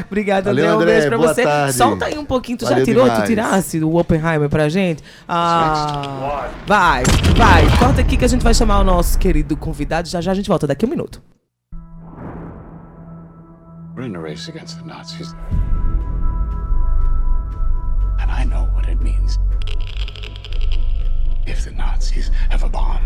[0.06, 0.82] Obrigada, Valeu, André.
[0.82, 1.42] Um beijo pra você.
[1.42, 1.72] Tarde.
[1.72, 2.58] Solta aí um pouquinho.
[2.58, 3.04] Tu Valeu já tirou?
[3.04, 3.22] Demais.
[3.22, 5.02] Tu tirasse o Oppenheimer pra gente?
[5.28, 7.02] Ah, vai,
[7.36, 7.64] vai.
[7.78, 10.08] Corta aqui que a gente vai chamar o nosso querido convidado.
[10.08, 11.20] Já já a gente volta daqui a um minuto.
[13.96, 15.34] We're in a race against the Nazis.
[18.20, 19.38] And I know what it means.
[21.46, 23.00] If the Nazis have a bomb.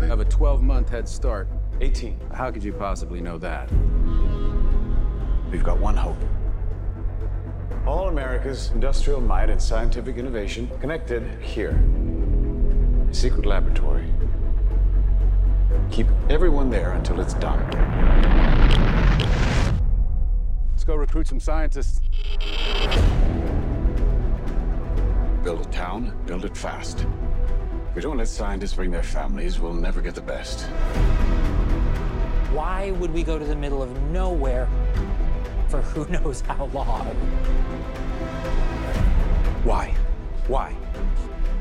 [0.00, 1.46] We have a 12 month head start.
[1.82, 2.18] 18.
[2.32, 3.70] How could you possibly know that?
[5.50, 6.16] We've got one hope.
[7.86, 11.78] All America's industrial might and scientific innovation connected here.
[13.10, 14.06] A secret laboratory.
[15.90, 17.60] Keep everyone there until it's done.
[20.70, 22.00] Let's go recruit some scientists.
[25.44, 27.06] Build a town, build it fast.
[27.90, 30.60] If we don't let scientists bring their families, we'll never get the best.
[32.52, 34.68] Why would we go to the middle of nowhere
[35.66, 37.06] for who knows how long?
[39.64, 39.92] Why?
[40.46, 40.72] Why?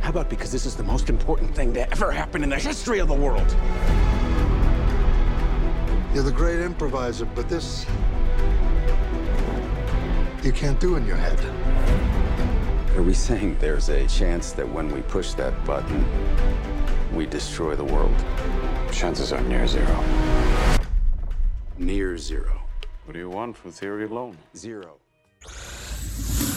[0.01, 2.99] How about because this is the most important thing to ever happen in the history
[2.99, 3.55] of the world?
[6.13, 7.87] You're the great improviser, but this.
[10.43, 12.18] You can't do in your head.
[12.95, 16.03] Are we saying there's a chance that when we push that button,
[17.13, 18.15] we destroy the world?
[18.91, 20.03] Chances are near zero.
[21.77, 22.61] Near zero.
[23.05, 24.37] What do you want from theory alone?
[24.55, 24.97] Zero.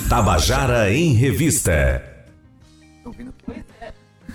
[0.09, 2.03] Tabajara em Revista.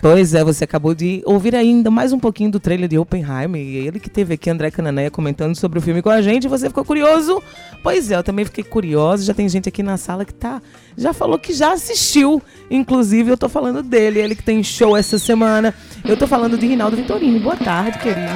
[0.01, 3.62] Pois é, você acabou de ouvir ainda mais um pouquinho do trailer de Oppenheimer.
[3.62, 6.45] E ele que teve aqui, André Cananeia, comentando sobre o filme com a gente.
[6.45, 7.41] e Você ficou curioso?
[7.81, 9.23] Pois é, eu também fiquei curiosa.
[9.23, 10.62] Já tem gente aqui na sala que tá.
[10.95, 12.41] Já falou que já assistiu.
[12.69, 14.19] Inclusive, eu tô falando dele.
[14.19, 15.73] Ele que tem show essa semana.
[16.05, 17.39] Eu tô falando de Rinaldo Vitorino.
[17.39, 18.27] Boa tarde, querido.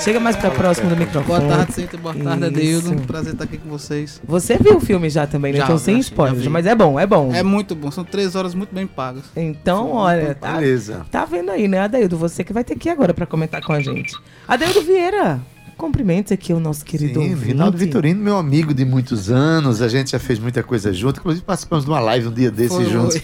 [0.00, 1.40] Chega mais pra próximo do microfone.
[1.46, 1.98] Boa tarde, Cíntia.
[1.98, 2.94] Boa tarde, Adeildo.
[2.94, 3.06] Isso.
[3.06, 4.20] Prazer estar aqui com vocês.
[4.26, 5.58] Você viu o filme já também, né?
[5.58, 6.46] Já, então, sem spoilers.
[6.46, 7.32] Mas é bom, é bom.
[7.34, 9.24] É muito bom, são três horas muito bem pagas.
[9.34, 10.60] Então, olha, tá,
[10.96, 11.10] Beleza.
[11.10, 12.16] tá vendo aí, né, Adeildo?
[12.16, 14.14] Você que vai ter que ir agora pra comentar com a gente.
[14.46, 15.40] Adeildo Vieira,
[15.76, 17.34] cumprimentos aqui o nosso querido Sim.
[17.34, 21.44] Rinaldo Vitorino, meu amigo de muitos anos, a gente já fez muita coisa junto, inclusive
[21.44, 23.20] participamos de uma live um dia desses Foi, juntos.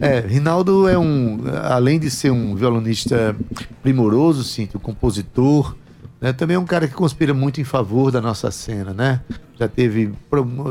[0.00, 3.36] É, Rinaldo é um, além de ser um violonista
[3.82, 5.76] primoroso, sim, um compositor,
[6.22, 9.20] né, também é um cara que conspira muito em favor da nossa cena, né?
[9.58, 10.12] Já teve,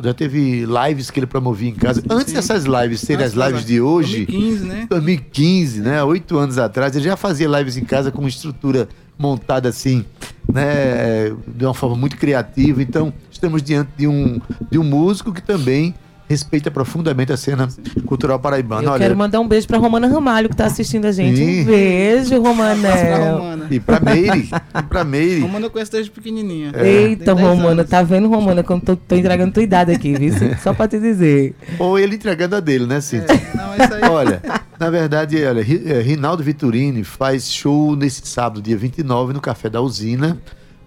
[0.01, 2.01] já teve lives que ele promovia em casa.
[2.09, 4.87] Antes dessas lives serem as lives de hoje, 2015, né?
[4.89, 6.03] 2015, né?
[6.05, 8.87] Oito anos atrás, ele já fazia lives em casa com uma estrutura
[9.17, 10.05] montada assim,
[10.51, 11.35] né?
[11.47, 12.81] De uma forma muito criativa.
[12.81, 15.93] Então, estamos diante de um, de um músico que também
[16.31, 17.67] respeita profundamente a cena
[18.05, 18.83] cultural paraibana.
[18.83, 21.37] Eu Olha, quero mandar um beijo pra Romana Ramalho, que tá assistindo a gente.
[21.37, 21.61] Sim.
[21.61, 23.35] Um beijo, Romanel.
[23.37, 23.67] Romana.
[23.69, 25.41] e pra Meire, e pra Meire.
[25.41, 26.71] Romana eu conheço desde pequenininha.
[26.75, 27.89] Eita, Tem dez Romana, anos.
[27.89, 30.33] tá vendo, Romana, eu tô, tô entregando tua idade aqui, viu?
[30.63, 31.53] Só pra te dizer.
[31.77, 33.33] Ou ele entregando a dele, né, Cíntia?
[33.33, 34.03] É, não, é isso aí.
[34.09, 34.41] Olha,
[34.79, 39.81] na verdade, olha, eh, Rinaldo Vitorini faz show nesse sábado, dia 29, no Café da
[39.81, 40.37] Usina,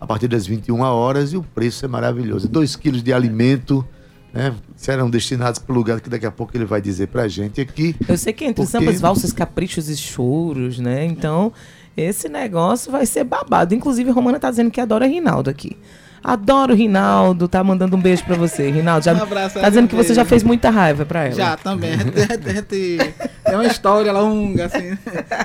[0.00, 2.48] a partir das 21 horas, e o preço é maravilhoso.
[2.48, 3.86] 2 quilos de alimento,
[4.34, 4.54] né?
[4.76, 7.94] Serão destinados para o lugar que daqui a pouco ele vai dizer pra gente aqui.
[8.08, 11.04] Eu sei que entre Porque- sambas, valsas, caprichos e choros, né?
[11.06, 11.52] Então,
[11.96, 13.74] esse negócio vai ser babado.
[13.74, 15.76] Inclusive, a Romana tá dizendo que adora Rinaldo aqui.
[16.24, 18.70] Adoro o Rinaldo, tá mandando um beijo pra você.
[18.70, 21.34] Rinaldo, já, Um abraço, tá dizendo que você já fez muita raiva pra ela.
[21.34, 21.90] Já, também.
[23.44, 24.96] É uma história longa, assim.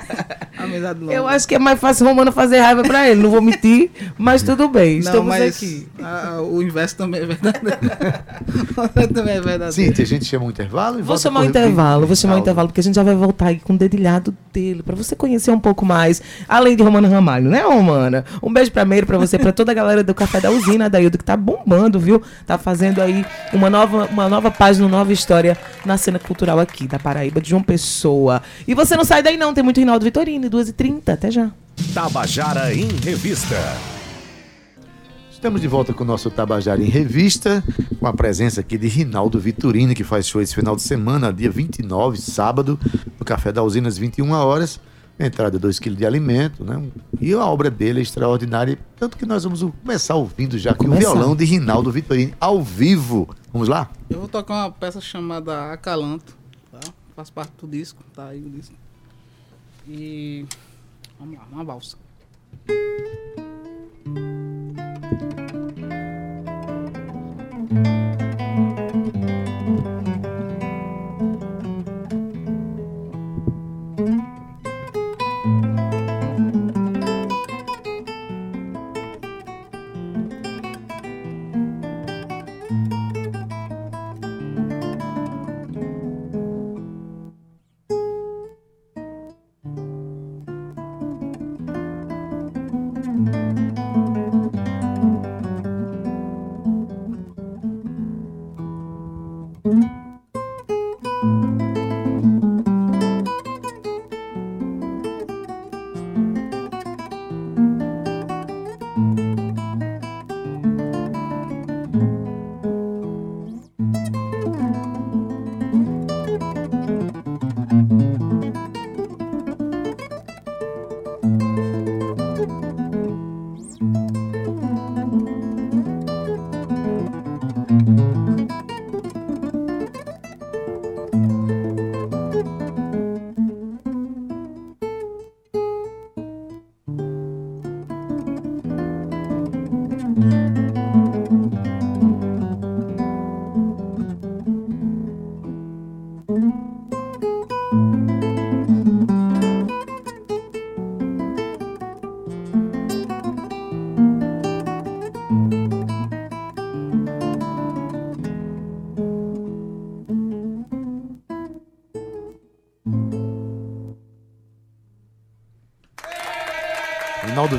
[0.58, 1.12] Amizade longa.
[1.12, 4.42] Eu acho que é mais fácil Romana fazer raiva pra ele, não vou mentir, mas
[4.42, 5.86] tudo bem, Não, estamos mas aqui.
[6.02, 7.78] a- o inverso também é verdadeiro.
[9.14, 9.72] também é verdadeiro.
[9.72, 12.68] Cíntia, a gente chama um intervalo e Vou chamar o intervalo, vou chamar o intervalo,
[12.68, 15.60] porque a gente já vai voltar aí com o dedilhado dele, pra você conhecer um
[15.60, 18.24] pouco mais, além de Romana Ramalho, né, Romana?
[18.42, 21.18] Um beijo pra Meire, pra você, pra toda a galera do Café da Usina, Daildo,
[21.18, 22.22] que tá bombando, viu?
[22.46, 26.86] Tá fazendo aí uma nova, uma nova página, uma nova história na cena cultural aqui,
[26.86, 28.42] da Paraíba, de João Pessoa.
[28.66, 31.50] E você não sai daí não, tem muito Rinaldo Vitorino, 2h30, até já.
[31.94, 33.56] Tabajara em Revista.
[35.30, 37.64] Estamos de volta com o nosso Tabajara em Revista,
[37.98, 41.50] com a presença aqui de Rinaldo Vitorino, que faz show esse final de semana, dia
[41.50, 42.78] 29, sábado,
[43.18, 44.78] no Café da Usina, às 21 horas.
[45.26, 46.82] Entrada 2 kg de alimento, né?
[47.20, 50.92] E a obra dele é extraordinária, tanto que nós vamos começar ouvindo já aqui o
[50.92, 53.28] violão de Rinaldo Vitorini ao vivo.
[53.52, 53.90] Vamos lá?
[54.08, 56.36] Eu vou tocar uma peça chamada Acalanto,
[56.70, 56.80] tá?
[57.14, 58.74] Faz parte do disco, tá aí o disco.
[59.86, 60.46] E
[61.18, 61.96] vamos lá, uma valsa.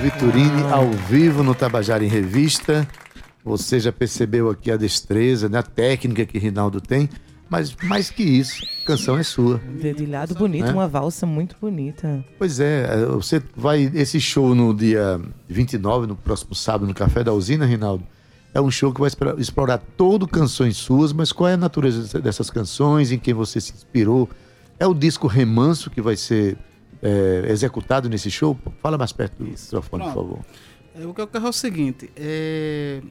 [0.01, 2.87] Vitorini ao vivo no Tabajara em Revista.
[3.43, 7.09] Você já percebeu aqui a destreza, né, a técnica que Rinaldo tem,
[7.49, 9.57] mas mais que isso, a canção é sua.
[9.79, 10.71] Dedilhado bonito, Né?
[10.73, 12.23] uma valsa muito bonita.
[12.37, 13.91] Pois é, você vai.
[13.93, 18.03] Esse show no dia 29, no próximo sábado, no Café da Usina, Rinaldo,
[18.53, 22.19] é um show que vai explorar- explorar todo canções suas, mas qual é a natureza
[22.19, 24.29] dessas canções, em quem você se inspirou?
[24.79, 26.57] É o disco Remanso que vai ser
[27.01, 28.57] é, executado nesse show?
[28.81, 30.39] Fala mais perto do microfone, por favor.
[30.95, 33.01] É, o que eu quero é o seguinte, é,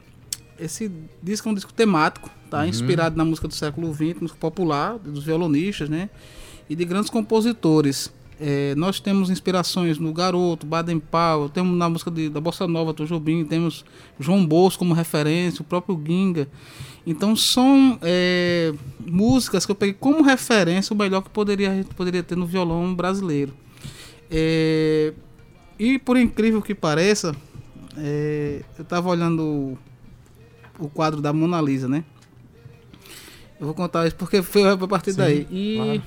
[0.59, 0.91] esse
[1.23, 2.61] disco é um disco temático, tá?
[2.61, 2.67] Uhum.
[2.67, 6.11] Inspirado na música do século XX, música popular, dos violonistas, né?
[6.69, 8.13] E de grandes compositores.
[8.43, 12.95] É, nós temos inspirações no Garoto, Baden Powell, temos na música de- da Bossa Nova,
[12.95, 13.85] Tom Jobim, temos
[14.19, 16.49] João Bosco como referência, o próprio Ginga.
[17.07, 18.73] Então são é,
[19.07, 22.47] músicas que eu peguei como referência o melhor que poderia, a gente poderia ter no
[22.47, 23.53] violão brasileiro.
[24.31, 25.13] É,
[25.79, 27.35] e por incrível que pareça,
[27.97, 29.79] é, eu estava olhando o,
[30.79, 32.05] o quadro da Mona Lisa, né?
[33.59, 35.47] Eu vou contar isso porque foi a partir Sim, daí.
[35.51, 36.03] E claro.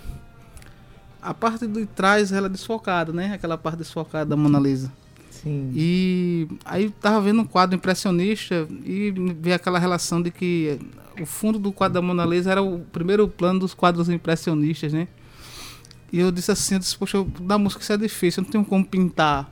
[1.22, 3.34] a parte de trás ela é desfocada, né?
[3.34, 4.92] Aquela parte desfocada da Mona Lisa.
[5.30, 5.72] Sim.
[5.76, 10.80] E aí tava vendo um quadro impressionista e vi aquela relação de que
[11.20, 15.08] o fundo do quadro da Mona Lisa era o primeiro plano dos quadros impressionistas, né?
[16.14, 18.64] E eu disse assim, eu disse, poxa, da música isso é difícil, eu não tenho
[18.64, 19.52] como pintar.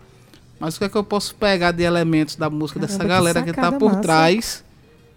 [0.59, 3.17] Mas o que é que eu posso pegar de elementos da música dessa Caramba, que
[3.17, 4.01] galera que, tá sacada por massa.
[4.01, 4.63] trás,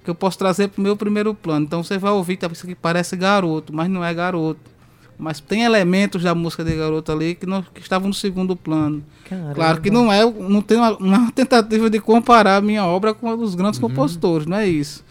[0.03, 1.67] que eu posso trazer pro meu primeiro plano.
[1.67, 4.73] Então você vai ouvir, tá, aqui parece garoto, mas não é garoto.
[5.19, 9.05] Mas tem elementos da música de garoto ali que, não, que estavam no segundo plano.
[9.29, 9.55] Caramba.
[9.55, 13.29] Claro que não é, não tem uma, uma tentativa de comparar a minha obra com
[13.29, 15.05] a dos grandes compositores, não é isso.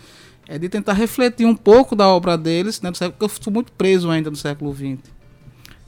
[0.48, 3.72] É de tentar refletir um pouco da obra deles, né, século, porque eu estou muito
[3.72, 5.13] preso ainda no século XX.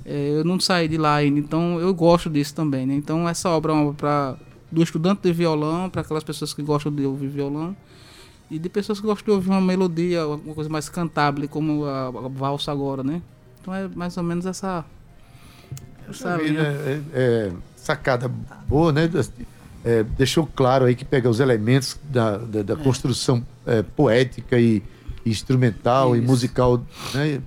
[0.05, 2.85] É, eu não saí de lá ainda, então eu gosto disso também.
[2.85, 2.93] Né?
[2.95, 4.35] Então essa obra é uma obra pra,
[4.71, 7.75] do estudante de violão, para aquelas pessoas que gostam de ouvir violão,
[8.49, 12.07] e de pessoas que gostam de ouvir uma melodia, uma coisa mais cantável, como a,
[12.07, 13.21] a valsa agora, né?
[13.61, 14.85] Então é mais ou menos essa.
[16.07, 16.61] essa linha.
[16.61, 18.31] né, é- é sacada
[18.67, 19.09] boa, né?
[19.83, 24.81] É, deixou claro aí que pega os elementos da, da, da construção é, poética e,
[25.23, 26.27] e instrumental e Isso.
[26.27, 27.39] musical né,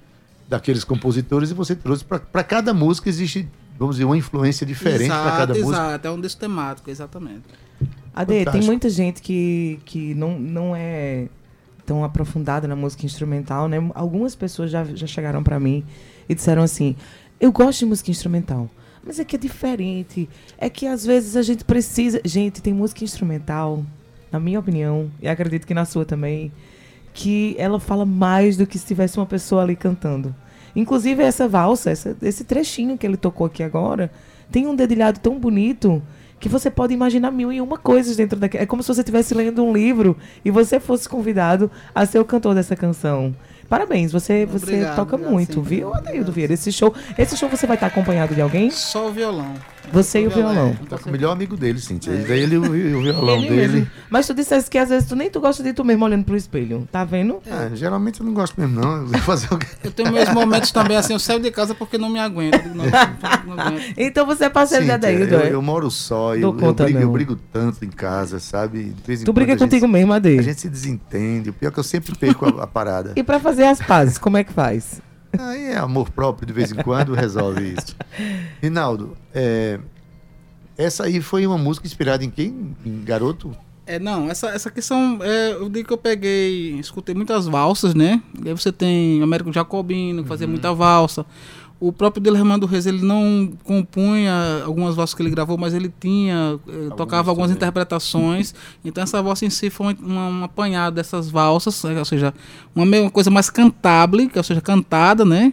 [0.49, 3.47] daqueles compositores e você trouxe para cada música existe,
[3.79, 5.87] vamos dizer, uma influência diferente para cada exato, música.
[5.87, 7.45] Exato, é um disco temático, exatamente.
[8.15, 11.29] Ade, tem muita gente que, que não, não é
[11.87, 13.79] tão aprofundada na música instrumental, né?
[13.95, 15.85] Algumas pessoas já, já chegaram pra mim
[16.29, 16.97] e disseram assim:
[17.41, 18.69] Eu gosto de música instrumental,
[19.05, 20.29] mas é que é diferente.
[20.59, 22.21] É que às vezes a gente precisa.
[22.25, 23.85] Gente, tem música instrumental,
[24.31, 26.53] na minha opinião, e acredito que na sua também,
[27.21, 30.33] que ela fala mais do que se tivesse uma pessoa ali cantando.
[30.77, 34.09] Inclusive, essa valsa, essa- esse trechinho que ele tocou aqui agora,
[34.53, 36.01] tem um dedilhado tão bonito
[36.39, 38.63] que você pode imaginar mil e uma coisas dentro daquele.
[38.63, 42.25] É como se você estivesse lendo um livro e você fosse convidado a ser o
[42.25, 43.35] cantor dessa canção.
[43.69, 45.61] Parabéns, você, você Obrigado, toca obrigado, muito, sim.
[45.63, 46.55] viu, Adaildo Vieira?
[46.55, 48.71] Esse show, esse show você vai estar acompanhado de alguém?
[48.71, 49.55] Só o violão.
[49.93, 50.77] Você e o violão.
[50.89, 52.13] Tá com o melhor amigo dele, Cintia.
[52.13, 53.73] Ele, ele e o, violão Ele dele.
[53.73, 53.91] mesmo.
[54.11, 56.37] Mas tu disseste que às vezes tu nem tu gosta de tu mesmo olhando pro
[56.37, 56.87] espelho.
[56.93, 57.41] Tá vendo?
[57.51, 58.97] Ah, geralmente eu não gosto mesmo, não.
[58.99, 59.67] Eu vou fazer o quê?
[59.85, 62.63] Eu tenho meus momentos também, assim, eu saio de casa porque não me aguento.
[62.63, 62.85] Digo, Não,
[63.57, 63.83] não aguento.
[63.97, 65.53] Então você é parceiro de Cíntia, Adaildo, eu, é?
[65.53, 67.13] eu moro só, eu, eu, conta, brigo, eu não.
[67.13, 68.95] brigo tanto em casa, sabe?
[69.25, 70.39] Tu briga a gente- contigo mesmo, Ade?
[70.39, 71.51] A gente se desentende.
[71.51, 73.13] O pior é que eu sempre perco a, a parada.
[73.17, 75.01] E pra fazer as pazes, como é que faz?
[75.37, 77.97] Aí é amor próprio, de vez em quando resolve isso.
[78.63, 79.79] Rinaldo, é,
[80.77, 82.77] essa aí foi uma música inspirada em quem?
[82.87, 83.55] Em garoto?
[83.85, 88.23] É, não, essa, essa questão, é, eu digo que eu peguei, escutei muitas valsas, né?
[88.45, 91.25] E aí você tem Américo Jacobino, que fazia muita valsa.
[91.81, 96.59] O próprio Delermando Reis, ele não compunha algumas valsas que ele gravou, mas ele tinha,
[96.69, 98.53] eh, tocava algumas interpretações.
[98.85, 101.97] Então essa valsa em si foi uma, uma apanhada dessas valsas, né?
[101.99, 102.35] ou seja,
[102.75, 105.53] uma, uma coisa mais cantável, que, ou seja, cantada, né?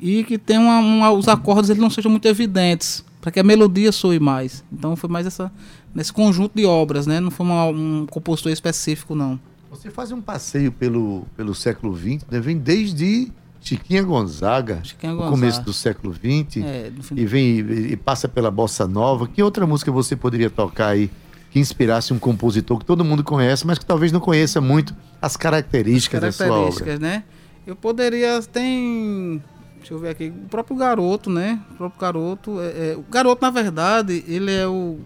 [0.00, 3.42] E que tem uma, uma- os acordes eles não sejam muito evidentes, para que a
[3.44, 4.64] melodia soe mais.
[4.72, 5.52] Então foi mais essa
[5.94, 7.20] nesse conjunto de obras, né?
[7.20, 9.38] Não foi uma- um compositor específico, não.
[9.70, 12.40] Você faz um passeio pelo, pelo século XX, né?
[12.40, 13.30] vem desde
[13.66, 15.36] Chiquinha Gonzaga, Chiquinha no Gonzaga.
[15.36, 19.26] começo do século XX, É, no e vem e, e passa pela Bossa Nova.
[19.26, 21.10] Que outra música você poderia tocar aí
[21.50, 25.36] que inspirasse um compositor que todo mundo conhece, mas que talvez não conheça muito as
[25.36, 26.56] características, da sua obra?
[26.58, 27.24] características, né?
[27.66, 28.40] Eu poderia.
[28.42, 29.42] Tem.
[29.78, 30.28] Deixa eu ver aqui.
[30.28, 31.60] O próprio garoto, né?
[31.72, 32.60] O próprio garoto.
[32.60, 34.98] É, é- o garoto, na verdade, ele é o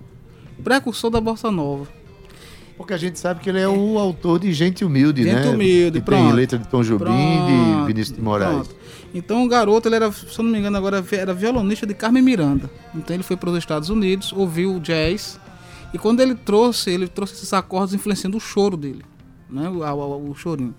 [0.62, 1.87] precursor da Bossa Nova.
[2.81, 5.51] Porque a gente sabe que ele é o autor de Gente Humilde, Gente né?
[5.51, 6.25] Humilde, que pronto.
[6.25, 8.55] tem letra de Tom Jobim Pronto, de Vinícius de Moraes.
[8.69, 8.77] pronto.
[9.12, 12.23] Então o garoto, ele era, se eu não me engano, agora era violonista de Carmen
[12.23, 12.71] Miranda.
[12.95, 15.38] Então ele foi para os Estados Unidos, ouviu o jazz.
[15.93, 19.05] E quando ele trouxe, ele trouxe esses acordes influenciando o choro dele,
[19.51, 19.69] né?
[19.69, 20.75] O, o- o chorinho.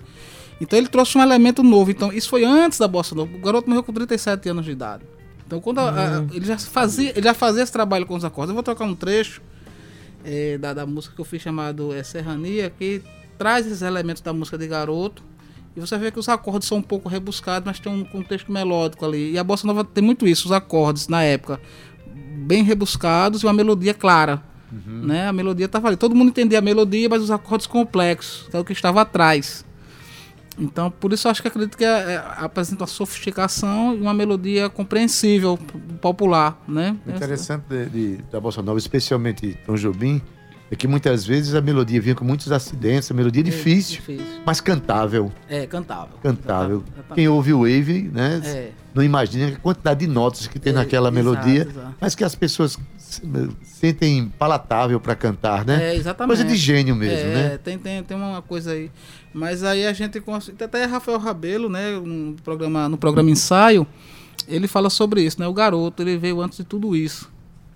[0.59, 1.91] Então ele trouxe um elemento novo.
[1.91, 3.29] Então isso foi antes da bossa nova.
[3.31, 5.03] O garoto morreu com 37 anos de idade.
[5.45, 8.49] Então quando a- a- ele já fazia, ele já fazia esse trabalho com os acordes.
[8.49, 9.39] Eu vou tocar um trecho
[10.25, 13.01] eh, da, da música que eu fiz chamado é, Serrania, que
[13.37, 15.23] traz esses elementos da música de garoto.
[15.75, 19.05] E você vê que os acordes são um pouco rebuscados, mas tem um contexto melódico
[19.05, 19.31] ali.
[19.31, 21.59] E a bossa nova tem muito isso, os acordes na época
[22.41, 24.43] bem rebuscados e uma melodia clara.
[25.05, 25.27] Né?
[25.27, 25.97] A melodia estava ali.
[25.97, 29.65] Todo mundo entendia a melodia, mas os acordes complexos, que é o que estava atrás.
[30.61, 34.13] Então, por isso eu acho que acredito que é, é, apresenta uma sofisticação e uma
[34.13, 35.57] melodia compreensível,
[35.99, 36.95] popular, né?
[37.05, 40.21] O interessante de, de- da Bossa Nova, especialmente Tom Jobim,
[40.69, 44.25] é que muitas vezes a melodia vinha com muitos acidentes, a melodia é difícil, difícil.
[44.45, 45.31] mas cantável.
[45.49, 46.17] É, cantável.
[46.23, 46.83] Cantável.
[46.87, 47.15] Exatamente.
[47.15, 48.69] Quem ouve o Wave, né, É.
[48.93, 51.95] não imagina a quantidade de notas que tem naquela exato, melodia, exato.
[51.99, 53.21] mas que as pessoas se-
[53.63, 55.91] sentem palatável para cantar, né?
[55.91, 56.37] É, exatamente.
[56.37, 57.57] Coisa de gênio mesmo, É, né?
[57.61, 58.89] Tem, tem, tem uma coisa aí.
[59.33, 60.21] Mas aí a gente.
[60.63, 61.91] Até Rafael Rabelo, né?
[61.99, 63.87] No programa, no programa Ensaio,
[64.47, 65.47] ele fala sobre isso, né?
[65.47, 67.29] O garoto, ele veio antes de tudo isso.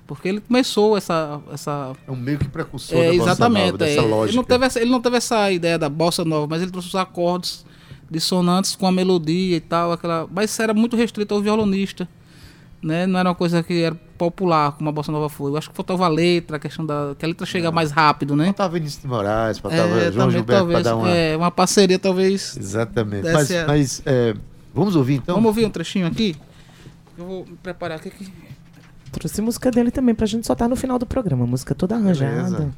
[0.05, 1.41] Porque ele começou essa.
[1.51, 3.65] essa É um meio que precursor é, da Bossa exatamente.
[3.65, 4.01] Nova, dessa é.
[4.01, 4.29] lógica.
[4.29, 6.89] Ele, não teve essa, ele não teve essa ideia da bossa nova, mas ele trouxe
[6.89, 7.65] os acordes
[8.09, 9.91] dissonantes com a melodia e tal.
[9.93, 12.07] Aquela, mas isso era muito restrito ao violonista.
[12.85, 13.07] Né?
[13.07, 15.49] Não era uma coisa que era popular, como a bossa nova foi.
[15.51, 17.15] Eu acho que faltava a letra, a questão da.
[17.17, 18.45] que a letra chega mais rápido, né?
[18.45, 21.09] Faltava Vinícius de Moraes, faltava É, João também, Gilberto para talvez, dar uma...
[21.09, 22.55] é, uma parceria, talvez.
[22.55, 23.23] Exatamente.
[23.31, 24.35] Mas, a- mas, é,
[24.71, 25.33] vamos ouvir então?
[25.33, 26.35] Vamos ouvir um trechinho aqui?
[27.17, 28.11] Eu vou me preparar aqui.
[29.11, 31.47] Trouxe música dele também pra gente soltar no final do programa.
[31.47, 32.35] Música toda arranjada.
[32.35, 32.71] Beleza.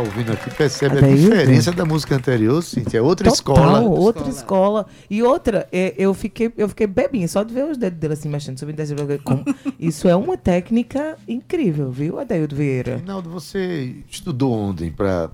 [0.00, 1.20] Ouvindo aqui percebe a Adeildo.
[1.22, 2.98] diferença da música anterior, Cintia.
[2.98, 3.80] É outra Total, escola.
[3.82, 4.86] outra escola.
[5.10, 8.28] E outra, é, eu fiquei, eu fiquei bebinha, só de ver os dedos dele assim
[8.28, 8.74] mexendo sobre
[9.78, 12.96] Isso é uma técnica incrível, viu, Adeildo Vieira?
[12.96, 14.90] Reinaldo, você estudou onde?
[14.90, 15.30] Pra...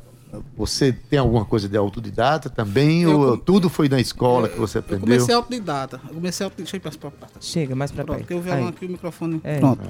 [0.56, 3.02] Você tem alguma coisa de autodidata também?
[3.02, 5.06] Eu ou tudo foi na escola que você Eu aprendeu?
[5.06, 6.00] comecei autodidata.
[6.08, 6.62] Eu comecei autodidata.
[6.72, 8.20] Deixa eu ir pra- pra- pra- Chega mais Pronto, perto.
[8.20, 8.68] porque o violão Aí.
[8.70, 9.40] aqui, o microfone.
[9.44, 9.58] É.
[9.58, 9.82] Pronto.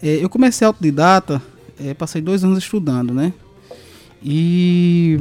[0.00, 1.42] É, eu comecei autodidata,
[1.80, 3.32] é, passei dois anos estudando, né?
[4.22, 5.18] E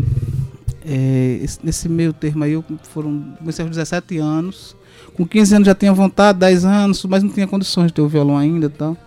[0.85, 4.75] é, esse- nesse meio termo aí, eu foram, comecei aos 17 anos.
[5.15, 8.07] Com 15 anos já tinha vontade, 10 anos, mas não tinha condições de ter o
[8.07, 8.97] violão ainda e tal.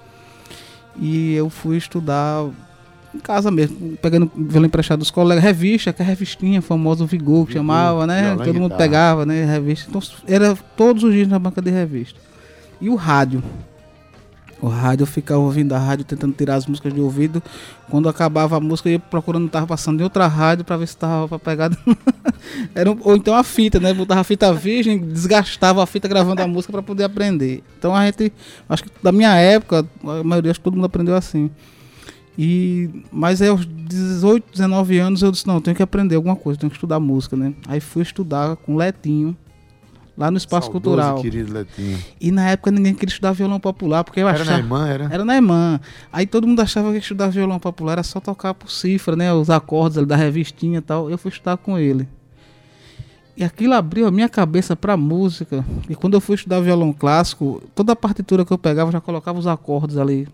[1.00, 2.44] E eu fui estudar
[3.14, 7.06] em casa mesmo, pegando violão emprestado dos colegas, revista, que é a revistinha famosa, o
[7.06, 8.30] Vigor, que Vigor, chamava, né?
[8.36, 9.44] Todo mundo pegava, né?
[9.44, 9.86] Revista.
[9.90, 12.18] Então era todos os dias na banca de revista.
[12.80, 13.42] E o rádio.
[14.62, 17.42] O rádio, eu ficava ouvindo a rádio, tentando tirar as músicas de ouvido.
[17.90, 20.96] Quando acabava a música, eu ia procurando, tava passando em outra rádio pra ver se
[20.96, 21.70] tava pra pegar.
[22.72, 23.92] Era um- ou então a fita, né?
[23.92, 27.60] Botava a fita virgem, desgastava a fita gravando a música pra poder aprender.
[27.76, 28.32] Então a gente,
[28.68, 31.50] acho que da minha época, a maioria, acho que todo mundo aprendeu assim.
[32.38, 36.58] E, mas aí aos 18, 19 anos eu disse, não, tenho que aprender alguma coisa,
[36.58, 37.52] tenho que estudar música, né?
[37.66, 39.36] Aí fui estudar com Letinho,
[40.16, 41.20] lá no Espaço Saudoso, Cultural.
[41.22, 41.98] querido Letinho.
[42.20, 44.50] E na época ninguém queria estudar violão popular, porque eu Era achava...
[44.52, 45.04] na irmã, era?
[45.10, 45.80] Era na irmã.
[46.12, 49.32] Aí todo mundo achava que estudar violão popular era só tocar por cifra, né?
[49.32, 51.10] Os acordes ali da revistinha e tal.
[51.10, 52.06] Eu fui estudar com ele.
[53.34, 55.64] E aquilo abriu a minha cabeça pra música.
[55.88, 59.00] E quando eu fui estudar violão clássico, toda a partitura que eu pegava eu já
[59.00, 60.28] colocava os acordes ali.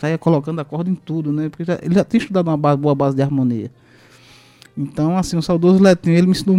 [0.00, 1.48] Saía colocando acorde em tudo, né?
[1.48, 3.70] Porque já- ele já tinha estudado uma ba- boa base de harmonia.
[4.76, 6.56] Então, assim, o saudoso Letinho, ele me ensinou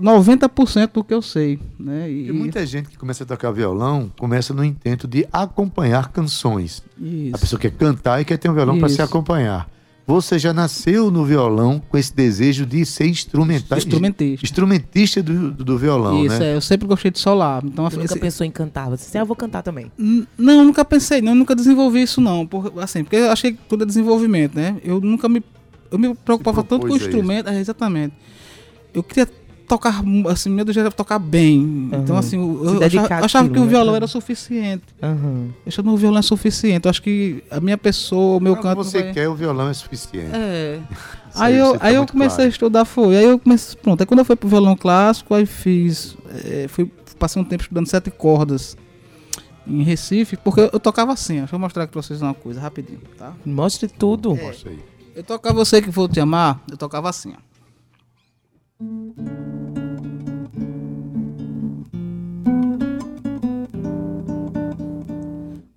[0.00, 2.10] 90% do que eu sei, né?
[2.10, 6.82] E, Porque muita gente que começa a tocar violão começa no intento de acompanhar canções.
[7.00, 7.36] Isso.
[7.36, 9.68] A pessoa quer cantar e quer ter um violão para se acompanhar.
[10.06, 14.44] Você já nasceu no violão com esse desejo de ser instrumental, Instrumentista.
[14.44, 16.50] instrumentista do, do violão, Isso, né?
[16.52, 17.62] é, eu sempre gostei de solar.
[17.64, 18.88] Então, Você nunca esse- pensou em cantar?
[18.90, 19.92] Você disse, ah, eu vou cantar também.
[19.96, 23.58] N- Não, nunca pensei, não, nunca desenvolvi isso não, por, assim, porque eu achei que
[23.68, 24.78] tudo é desenvolvimento, né?
[24.82, 25.42] Eu nunca me
[25.92, 28.14] eu me preocupava tanto com o instrumento, é, exatamente.
[28.92, 29.28] Eu queria
[29.70, 31.88] tocar, assim, meu desejo era tocar bem.
[31.92, 33.68] Então assim, eu, Se eu dedicar achava, achava que o né?
[33.68, 33.96] violão Uhum.
[33.96, 34.82] era suficiente.
[35.02, 35.46] Aham.
[35.64, 36.86] Eu achava que o violão é suficiente.
[36.86, 39.68] Eu acho que a minha pessoa, o meu Pra canto você vai- quer, o violão
[39.68, 40.30] é suficiente.
[40.34, 40.80] É.
[41.30, 42.42] Isso Aí, eu, tá aí eu comecei claro.
[42.44, 43.16] a estudar, foi.
[43.16, 44.00] Aí eu comecei, pronto.
[44.00, 47.86] Aí quando eu fui pro violão clássico, aí fiz, eh, fui, passei um tempo estudando
[47.86, 48.76] sete cordas
[49.66, 51.40] em Recife, porque eu, eu tocava assim, ó.
[51.42, 53.32] deixa eu mostrar aqui pra vocês uma coisa, rapidinho, tá?
[53.46, 54.34] Mostre tudo.
[54.34, 54.78] Mostra aí.
[55.14, 57.49] Eu tocava Você Que Vou Te Amar, eu tocava assim, ó.
[58.80, 58.86] Aí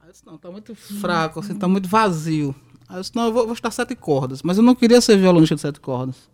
[0.05, 2.55] eu disse, não, tá muito fraco, assim, tá muito vazio.
[2.87, 4.41] Aí eu disse, não, eu vou, vou estudar sete cordas.
[4.41, 6.29] Mas eu não queria ser violonista de sete cordas.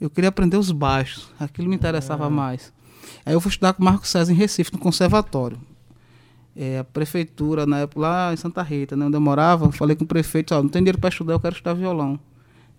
[0.00, 1.28] Eu queria aprender os baixos.
[1.38, 2.72] Aquilo me interessava mais.
[3.26, 5.60] Aí eu fui estudar com o Marco César em Recife, no conservatório.
[6.56, 10.04] É, a prefeitura, na época, lá em Santa Rita, né, onde eu morava, falei com
[10.04, 12.18] o prefeito, ó, não tem dinheiro para estudar, eu quero estudar violão.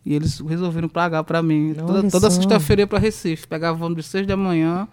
[0.05, 1.73] E eles resolveram pagar para mim.
[1.77, 4.87] Toda, Olha toda sexta-feira ia para Recife, pegava ônibus de 6 da manhã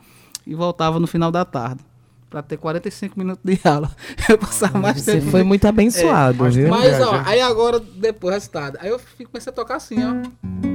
[0.47, 1.81] e voltava no final da tarde.
[2.29, 3.91] Para ter 45 minutos de aula.
[4.29, 5.31] Eu passava mais Você tempo.
[5.31, 6.69] foi muito abençoado, mas viu?
[6.69, 8.77] Mas, ó, aí agora, depois, resultado.
[8.83, 9.01] Aí eu
[9.31, 10.68] comecei a tocar assim, ó.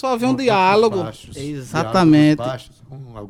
[0.00, 1.02] Começou a haver um diálogo.
[1.02, 2.36] baixos, Exatamente.
[2.36, 2.80] diálogos baixos.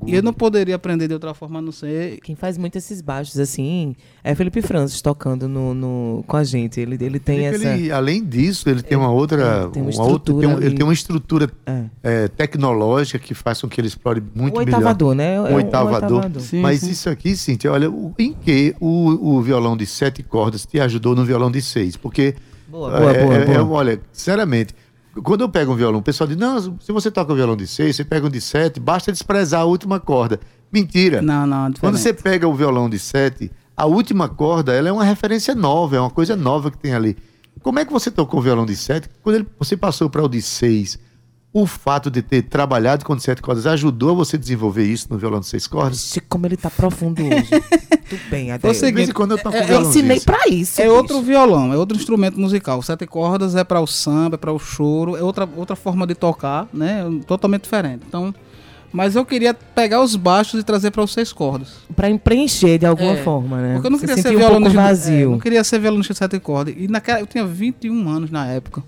[0.06, 2.18] E eu não poderia aprender de outra forma a não ser.
[2.20, 6.80] Quem faz muito esses baixos assim é Felipe Francis tocando no, no- com a gente.
[6.80, 7.76] Ele, ele tem Felipe, essa.
[7.76, 9.68] ele, além disso, ele tem uma outra.
[9.68, 11.84] tem uma uma outra- tem um- ele tem uma estrutura É.
[12.02, 14.76] é, tecnológica que faz com que ele explore muito O melhor.
[14.76, 15.34] oitavador, né?
[15.34, 16.12] É Um o- o oitavador.
[16.18, 16.42] oitavador.
[16.42, 16.90] Sim, Mas sim.
[16.90, 21.14] isso aqui, Cíntia, olha, o- em que o, o violão de sete cordas te ajudou
[21.14, 21.96] no violão de seis?
[21.96, 22.34] Porque.
[22.68, 23.56] Boa, boa, é, boa, é- boa.
[23.56, 24.74] é- olha, sinceramente,
[25.22, 27.66] quando eu pego um violão, o pessoal diz: não, se você toca um violão de
[27.66, 30.40] seis, você pega um de sete, basta desprezar a última corda.
[30.72, 31.20] Mentira.
[31.20, 34.92] Não, não, é Quando você pega o violão de sete, a última corda, ela é
[34.92, 37.16] uma referência nova, é uma coisa nova que tem ali.
[37.62, 39.08] Como é que você tocou o violão de sete?
[39.22, 40.98] Quando ele- você passou para o de seis,
[41.52, 45.40] o fato de ter trabalhado com sete cordas ajudou você a desenvolver isso no violão
[45.40, 45.98] de seis cordas?
[46.10, 47.50] Ixi, como ele tá profundo hoje.
[48.10, 48.72] Muito bem, Adel.
[48.74, 50.26] Você- De vez em quando eu toco É, um eu ensinei disso.
[50.26, 50.80] pra isso.
[50.80, 50.96] É bicho.
[50.96, 52.80] outro violão, é outro instrumento musical.
[52.82, 56.14] Sete cordas é para o samba, é para o choro, é outra, outra forma de
[56.14, 57.04] tocar, né?
[57.26, 58.02] Totalmente diferente.
[58.06, 58.34] Então,
[58.92, 61.68] Mas eu queria pegar os baixos e trazer para os seis cordas.
[61.94, 63.74] Pra preencher de alguma É, forma, né?
[63.74, 64.80] Porque eu não Você queria ser um violonista.
[64.82, 65.14] vazio.
[65.14, 66.74] é, eu não queria ser violonista de sete cordas.
[66.76, 68.82] E naquela, eu tinha 21 anos na época.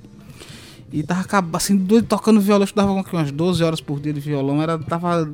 [0.93, 2.62] E tava assim, doido tocando violão.
[2.62, 4.61] Eu estudava com umas 12 horas por dia de violão.
[4.62, 5.28] Era, tava.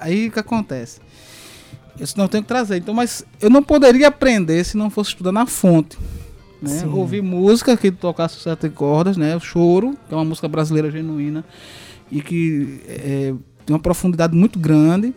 [0.00, 1.00] Aí que acontece?
[1.98, 2.78] Eu disse, não, eu tenho que trazer.
[2.78, 5.98] Então, mas eu não poderia aprender se não fosse estudar na fonte.
[6.62, 6.84] Né?
[6.86, 9.36] Ouvir música que tocasse sete cordas, né?
[9.36, 11.44] O choro, que é uma música brasileira genuína.
[12.10, 13.34] E que é,
[13.66, 15.12] tem uma profundidade muito grande.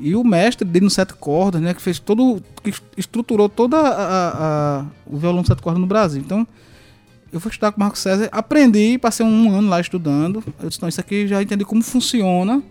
[0.00, 3.88] E o mestre dele no sete cordas, né, que fez todo, que estruturou toda a,
[3.88, 6.22] a- a- o violão sete cordas no Brasil.
[6.24, 6.46] Então,
[7.32, 10.42] eu fui estudar com o Marco César, aprendi, passei um ano lá estudando.
[10.62, 12.62] Eu disse, não, isso aqui já entendi como funciona.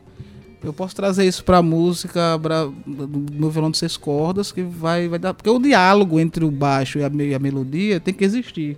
[0.63, 5.07] Eu posso trazer isso para música bra- do meu violão de seis cordas, que vai,
[5.07, 5.33] vai dar.
[5.33, 8.75] Porque o diálogo entre o baixo e a, e a melodia tem que existir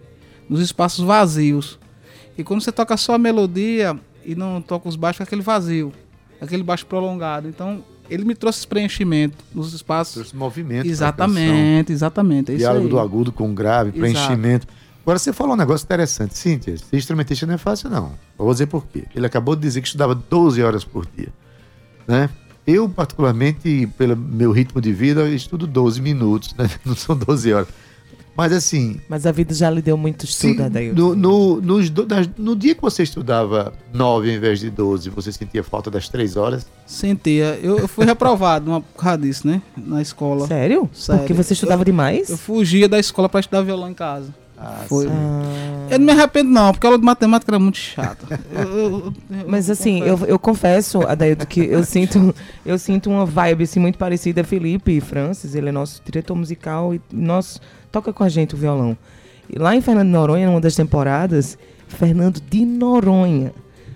[0.49, 1.79] nos espaços vazios.
[2.37, 5.93] E quando você toca só a melodia e não toca os baixos, fica aquele vazio,
[6.41, 7.47] aquele baixo prolongado.
[7.47, 10.15] Então, ele me trouxe esse preenchimento nos espaços.
[10.15, 10.83] Trouxe movimento.
[10.83, 12.51] pra Exatamente, exatamente.
[12.51, 13.99] É Diálogo do agudo com o grave, Exato.
[14.01, 14.67] preenchimento.
[15.03, 16.37] Agora você falou um negócio interessante.
[16.37, 18.11] Cíntia, ser instrumentista não é fácil, não.
[18.37, 19.05] Eu vou dizer por quê.
[19.15, 21.29] Ele acabou de dizer que estudava 12 horas por dia.
[22.07, 22.29] Né?
[22.67, 26.69] Eu, particularmente, pelo meu ritmo de vida, estudo 12 minutos, né?
[26.85, 27.67] não são 12 horas.
[28.37, 30.95] Mas assim, Mas a vida já lhe deu muito estudo, Adailton.
[30.95, 35.09] no, no, nos do- nas- no dia que você estudava 9 ao invés de 12,
[35.09, 36.65] você sentia falta das 3 horas?
[36.85, 37.59] Sentia.
[37.61, 39.61] Eu, eu fui reprovado uma por causa disso, né?
[39.75, 40.47] Na escola.
[40.47, 40.89] Sério?
[41.17, 42.29] Porque você estudava Eu- demais?
[42.29, 44.33] Eu fugia da escola pra estudar violão em casa.
[44.61, 45.05] Ah, Foi.
[45.07, 45.11] sim.
[45.89, 48.39] Eu não me arrependo, não, porque a aula de matemática era muito chata.
[49.47, 52.35] Mas assim, eu, eu confesso, Adailton, que eu sinto,
[52.65, 54.43] eu sinto uma vibe assim, muito parecida.
[54.43, 57.59] Felipe e Francis, ele é nosso diretor musical e nós
[57.91, 58.97] toca com a gente o violão.
[59.49, 61.57] E lá em Fernando de Noronha, numa das temporadas,
[61.87, 63.53] Fernando de Noronha,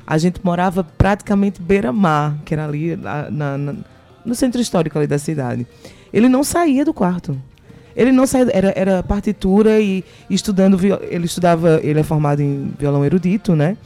[0.07, 3.75] a gente morava praticamente beira-mar, que era ali na- na-
[4.25, 5.67] no centro histórico ali da cidade.
[6.11, 7.37] Ele não saía do quarto.
[7.95, 10.77] Ele não saía, era, era partitura e estudando,
[11.09, 13.77] ele estudava, ele é formado em violão erudito, né?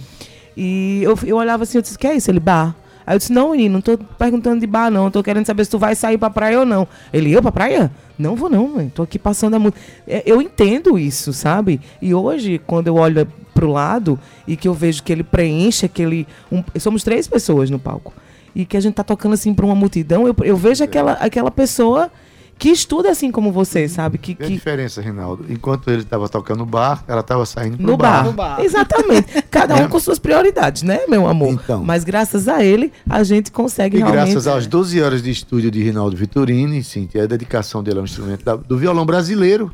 [0.55, 2.31] E eu, eu olhava assim, eu disse, que é isso?
[2.31, 2.75] Ele, bar.
[3.05, 5.09] Aí eu disse, não, menino, não tô perguntando de bar, não.
[5.09, 6.87] Tô querendo saber se tu vai sair pra praia ou não.
[7.13, 7.91] Ele, eu pra praia?
[8.17, 8.89] Não vou não, mãe.
[8.93, 9.79] Tô aqui passando a música.
[10.07, 11.79] É, Eu entendo isso, sabe?
[12.01, 16.27] E hoje, quando eu olho pro lado e que eu vejo que ele preenche aquele...
[16.51, 18.13] um- somos três pessoas no palco.
[18.53, 21.51] E que a gente tá tocando assim pra uma multidão, eu, eu vejo aquela, aquela
[21.51, 22.11] pessoa
[22.57, 24.17] que estuda assim como você, sabe?
[24.17, 25.45] Que, E a que, diferença, Rinaldo?
[25.49, 28.31] Enquanto ele estava tocando bar, ela estava saindo pro no bar.
[28.31, 28.59] bar.
[28.61, 29.41] Exatamente.
[29.51, 29.87] Cada um É.
[29.87, 31.53] com suas prioridades, né, meu amor?
[31.53, 31.83] Então.
[31.83, 34.23] Mas graças a ele, a gente consegue E realmente.
[34.31, 38.43] graças às 12 horas de estúdio de Rinaldo Vitorini, Cíntia, a dedicação dele ao instrumento
[38.43, 39.71] da- do violão brasileiro.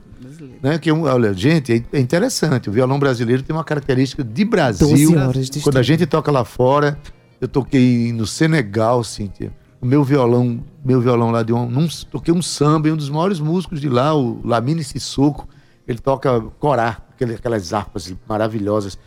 [0.61, 2.69] Né, que é um- olha, gente, é- é interessante.
[2.69, 4.87] O violão brasileiro tem uma característica de Brasil.
[4.87, 6.97] 12 horas de Quando a gente toca lá fora,
[7.39, 9.51] eu toquei no Senegal, Cíntia.
[9.83, 13.09] O meu violão, meu violão lá de um, num- toquei um samba e um dos
[13.09, 15.45] maiores músicos de lá, o Lamine Sissoko,
[15.85, 16.99] ele toca corá,
[17.35, 18.97] aquelas harpas maravilhosas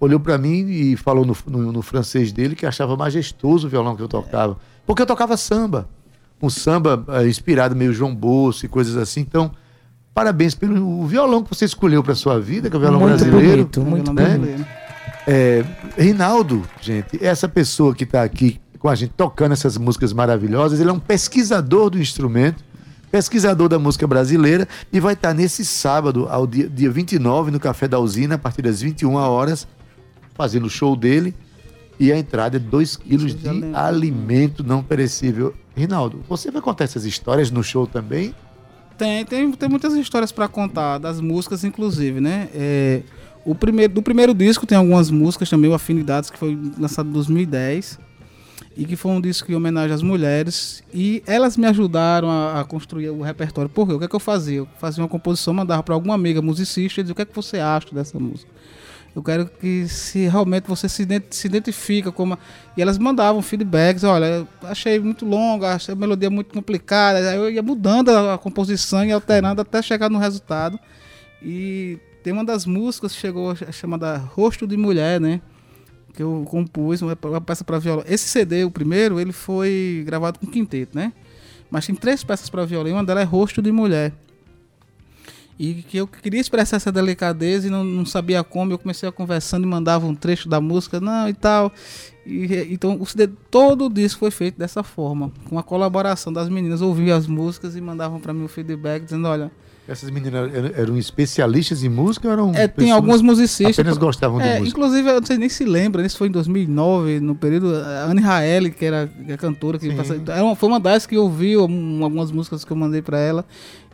[0.00, 3.94] olhou pra mim e falou no, no- no francês dele que achava majestoso o violão
[3.94, 4.56] que eu tocava.
[4.84, 5.88] Porque eu tocava samba.
[6.42, 9.20] Um samba eh, inspirado meio João Bolso e coisas assim.
[9.20, 9.52] Então,
[10.12, 13.10] parabéns pelo o violão que você escolheu pra sua vida, que é o violão Muito
[13.18, 13.48] brasileiro.
[13.58, 14.36] bonito, muito né?
[14.36, 14.66] bonito.
[15.28, 15.64] É,
[15.96, 20.90] Rinaldo, gente, essa pessoa que está aqui com a gente tocando essas músicas maravilhosas, ele
[20.90, 22.64] é um pesquisador do instrumento,
[23.12, 27.86] pesquisador da música brasileira e vai estar nesse sábado, ao dia, dia 29, no Café
[27.86, 29.68] da Usina, a partir das 21 horas,
[30.34, 31.32] fazendo o show dele.
[32.00, 35.54] E a entrada é 2 quilos de alimento não perecível.
[35.76, 38.34] Rinaldo, você vai contar essas histórias no show também?
[38.98, 42.48] Tem, tem, tem muitas histórias pra contar, das músicas, inclusive, né?
[42.52, 43.02] É,
[43.44, 47.12] o primeiro, do primeiro disco tem algumas músicas também, o Afinidades, que foi lançado em
[47.12, 48.00] 2010.
[48.76, 50.82] E que foi um disco em homenagem às mulheres.
[50.94, 53.68] E elas me ajudaram a, a construir o repertório.
[53.68, 53.94] Por quê?
[53.94, 54.58] O que é que eu fazia?
[54.58, 57.34] Eu fazia uma composição, mandava para alguma amiga musicista e dizia o que é que
[57.34, 58.50] você acha dessa música.
[59.14, 62.34] Eu quero que se realmente você se, se identifica como.
[62.34, 62.38] a-"
[62.76, 67.18] E elas mandavam feedbacks, olha, achei muito longa, achei a melodia muito complicada.
[67.30, 70.78] Aí eu ia mudando a, a composição e alterando até chegar no resultado.
[71.42, 75.42] E tem uma das músicas que chegou chamada Rosto de Mulher, né?
[76.14, 78.04] Que eu compus, uma, peça para violão.
[78.06, 81.12] Esse CD, o primeiro, ele foi gravado com quinteto, né?
[81.70, 84.12] Mas tem três peças para violão, e uma delas é Rosto de Mulher.
[85.58, 88.72] E que eu queria expressar essa delicadeza e não, não sabia como.
[88.72, 91.72] Eu comecei a conversando e mandava um trecho da música, não e tal.
[92.26, 96.48] E, então o CD, todo o disco foi feito dessa forma, com a colaboração das
[96.48, 99.50] meninas, ouviam as músicas e mandavam para mim o feedback dizendo, olha,
[99.92, 103.78] Essas meninas eram, especialistas em música ou eram é, tem alguns musicistas.
[103.78, 104.78] apenas gostavam de É, música?
[104.78, 107.74] Inclusive, eu não sei nem se lembra, isso foi em 2009, no período.
[107.76, 109.94] A Anne Raeli, que era a cantora, que Sim.
[109.96, 113.18] passa- era uma- foi uma das que ouviu um- algumas músicas que eu mandei pra
[113.18, 113.44] ela.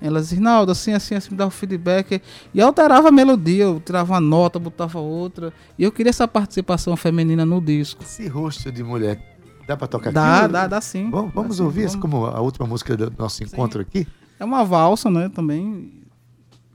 [0.00, 2.22] Ela disse: Rinaldo, assim, assim, assim, me dava feedback.
[2.54, 5.52] E alterava a melodia, eu tirava uma nota, botava outra.
[5.76, 8.04] E eu queria essa participação feminina no disco.
[8.04, 9.20] Esse rosto de mulher,
[9.66, 10.52] dá pra tocar Dá, aqui?
[10.52, 11.10] dá, dá sim.
[11.10, 11.96] Vamos, vamos Dá sim, ouvir vamos.
[11.96, 14.06] como a última música do nosso encontro aqui?
[14.38, 15.28] É uma valsa, né?
[15.28, 16.02] Também.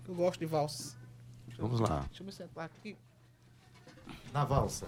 [0.07, 0.95] Eu gosto de valsa.
[1.57, 2.03] Vamos lá.
[2.09, 2.95] Deixa eu me sentar aqui.
[4.33, 4.87] Na valsa.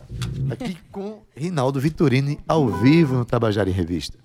[0.52, 4.18] Aqui com Rinaldo Vitorini, ao vivo no Tabajara em Revista.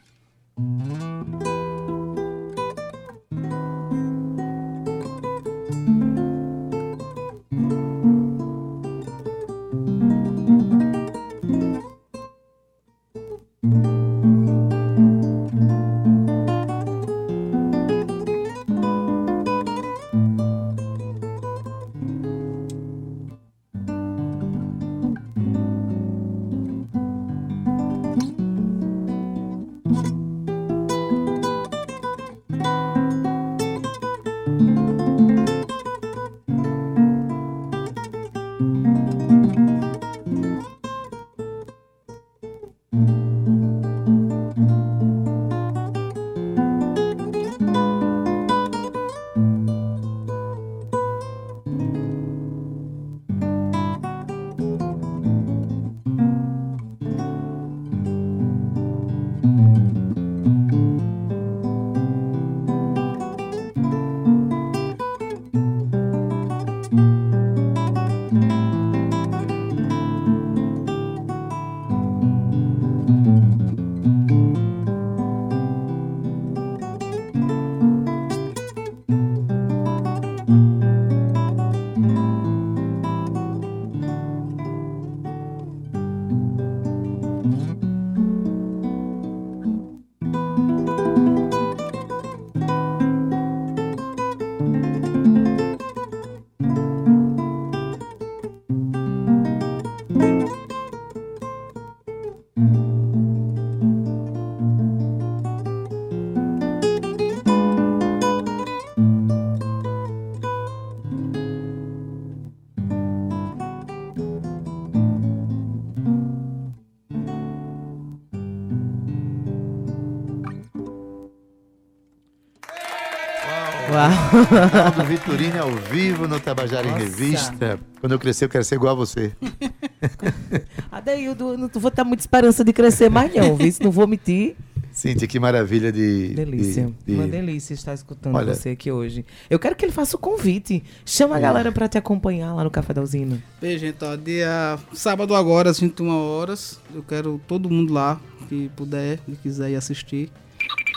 [124.31, 127.03] Rinaldo Vitorini ao vivo no Tabajara em Nossa.
[127.05, 127.81] Revista.
[128.01, 129.33] Quando eu crescer, eu quero ser igual a você.
[130.91, 133.73] Adeildo, eu não vou ter muita esperança de crescer mais não, viu?
[133.81, 134.57] Não vou mentir.
[134.93, 136.29] Cíntia, que maravilha de.
[136.35, 136.87] Delícia.
[136.87, 139.25] de- de- Uma delícia estar escutando Olha- você aqui hoje.
[139.49, 140.83] Eu quero que ele faça o convite.
[141.07, 141.43] Chama a É.
[141.43, 143.41] galera pra te acompanhar lá no Café da Usina.
[143.61, 146.81] Bem, gente, ó, dia sábado agora, às 21 horas.
[146.95, 150.31] Eu quero todo mundo lá que puder e quiser ir assistir.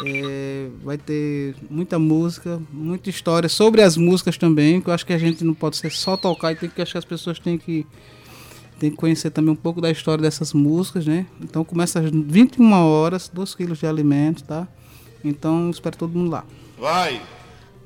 [0.05, 5.13] É, vai ter muita música, muita história sobre as músicas também, que eu acho que
[5.13, 7.57] a gente não pode ser só tocar e tem que acho que as pessoas têm
[7.57, 7.85] que
[8.79, 11.25] tem que conhecer também um pouco da história dessas músicas, né?
[11.41, 14.67] Então começa às 21 horas, 2 quilos de alimento, tá?
[15.23, 16.43] Então espero todo mundo lá.
[16.77, 17.21] Vai!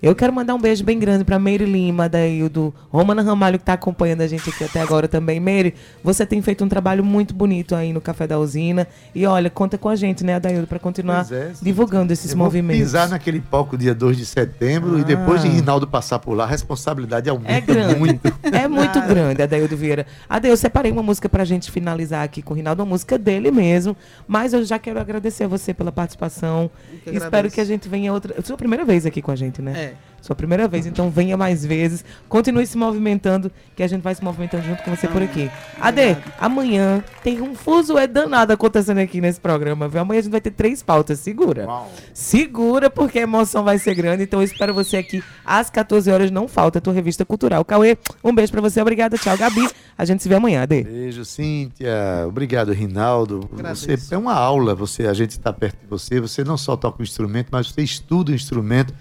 [0.01, 3.73] Eu quero mandar um beijo bem grande pra Meire Lima, Daildo, Romana Ramalho, que tá
[3.73, 5.39] acompanhando a gente aqui até agora também.
[5.39, 5.73] Meire,
[6.03, 8.87] você tem feito um trabalho muito bonito aí no Café da Usina.
[9.15, 12.45] E olha, conta com a gente, né, Daildo, pra continuar é, divulgando esses Eu vou
[12.45, 12.79] movimentos.
[12.83, 15.51] pisar naquele palco dia 2 de setembro e depois de Ah.
[15.51, 17.95] Rinaldo passar por lá, a responsabilidade aumenta É grande.
[17.95, 18.27] muito.
[18.43, 20.05] É muito grande, Adaildo Vieira.
[20.29, 23.49] Adaildo, eu separei uma música pra gente finalizar aqui com o Rinaldo, uma música dele
[23.49, 23.97] mesmo.
[24.27, 26.69] Mas eu já quero agradecer a você pela participação.
[27.03, 28.35] que Espero que a gente venha outra.
[28.43, 29.73] Sua primeira vez aqui com a gente, né?
[29.75, 29.86] É.
[30.27, 32.03] Sua primeira vez, então venha mais vezes.
[32.27, 35.49] Continue se movimentando, que a gente vai se movimentando junto com você por aqui.
[35.79, 40.01] Ade, amanhã tem um fuso é danado acontecendo aqui nesse programa, viu?
[40.01, 41.19] Amanhã a gente vai ter três pautas.
[41.19, 41.65] Segura.
[42.13, 44.23] Segura, porque a emoção vai ser grande.
[44.23, 46.29] Então eu espero você aqui às 14 horas.
[46.29, 47.63] Não falta a tua revista cultural.
[47.63, 48.81] Cauê, um beijo pra você.
[48.81, 49.17] Obrigada.
[49.17, 49.65] Tchau, Gabi.
[49.97, 50.83] A gente se vê amanhã, Ade.
[50.83, 52.25] Beijo, Cíntia.
[52.27, 53.49] Obrigado, Rinaldo.
[53.51, 56.19] Você é uma aula, você, a gente está perto de você.
[56.19, 58.93] Você não só toca o instrumento, mas você estuda o instrumento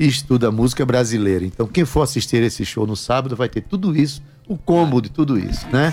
[0.00, 1.44] e estuda a música brasileira.
[1.44, 5.10] Então, quem for assistir esse show no sábado vai ter tudo isso, o combo de
[5.10, 5.92] tudo isso, né?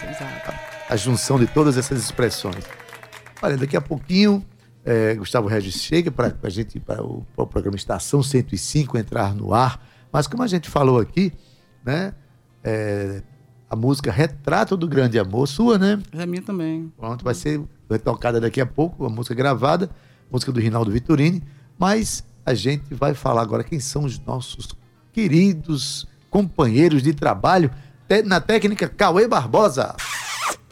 [0.87, 2.63] A, a junção de todas essas expressões.
[3.41, 4.45] Olha, daqui a pouquinho,
[4.85, 9.53] eh, Gustavo Regis chega para a gente, para o, o programa Estação 105 entrar no
[9.53, 9.85] ar.
[10.09, 11.33] Mas como a gente falou aqui,
[11.85, 12.13] né?
[12.63, 13.21] eh,
[13.69, 16.01] a música Retrato do Grande Amor, sua, né?
[16.13, 16.93] É minha também.
[16.97, 17.61] Pronto, vai ser
[18.05, 19.89] tocada daqui a pouco, a música gravada,
[20.31, 21.43] música do Rinaldo Vitorini,
[21.77, 24.69] mas a gente vai falar agora quem são os nossos
[25.11, 27.69] queridos companheiros de trabalho
[28.23, 29.93] na técnica Cauê Barbosa.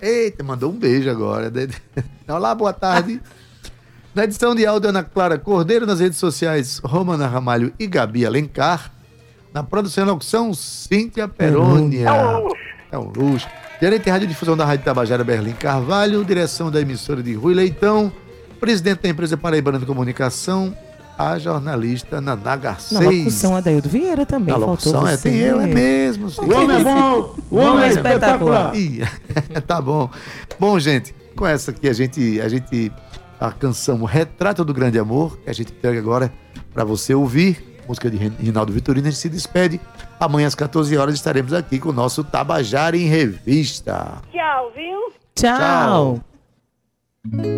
[0.02, 1.52] Eita, mandou um beijo agora.
[2.30, 3.22] Olá, boa tarde.
[4.14, 8.90] Na edição de áudio, Ana Clara Cordeiro, nas redes sociais, Romana Ramalho e Gabi Alencar.
[9.54, 12.10] Na produção e locução, Cíntia Perônia.
[12.90, 13.50] É um luxo.
[13.82, 16.24] Gerente de Rádio Difusão da Rádio Tabajara, Berlim Carvalho.
[16.24, 18.14] Direção da emissora de Rui Leitão.
[18.62, 20.74] Presidente da empresa Paraibana de Comunicação,
[21.18, 23.02] a jornalista Naná Na Garcês.
[23.02, 24.54] locução, Adaildo Vieira também.
[24.54, 26.30] Na faltou locução, é, tem eu, é mesmo.
[26.30, 26.42] sim.
[26.42, 28.76] O homem é bom, o homem é espetacular.
[28.76, 29.02] Ih,
[29.66, 30.10] tá bom.
[30.60, 32.92] Bom, gente, com essa aqui a gente, a gente,
[33.40, 36.32] a canção Retrato do Grande Amor, que a gente entrega agora
[36.74, 39.80] para você ouvir, música de Rinaldo Vitorino, a gente se despede.
[40.20, 44.22] Amanhã às 14 horas estaremos aqui com o nosso Tabajara em Revista.
[44.32, 45.14] Tchau, viu?
[45.36, 46.22] Tchau.
[47.34, 47.56] Tchau.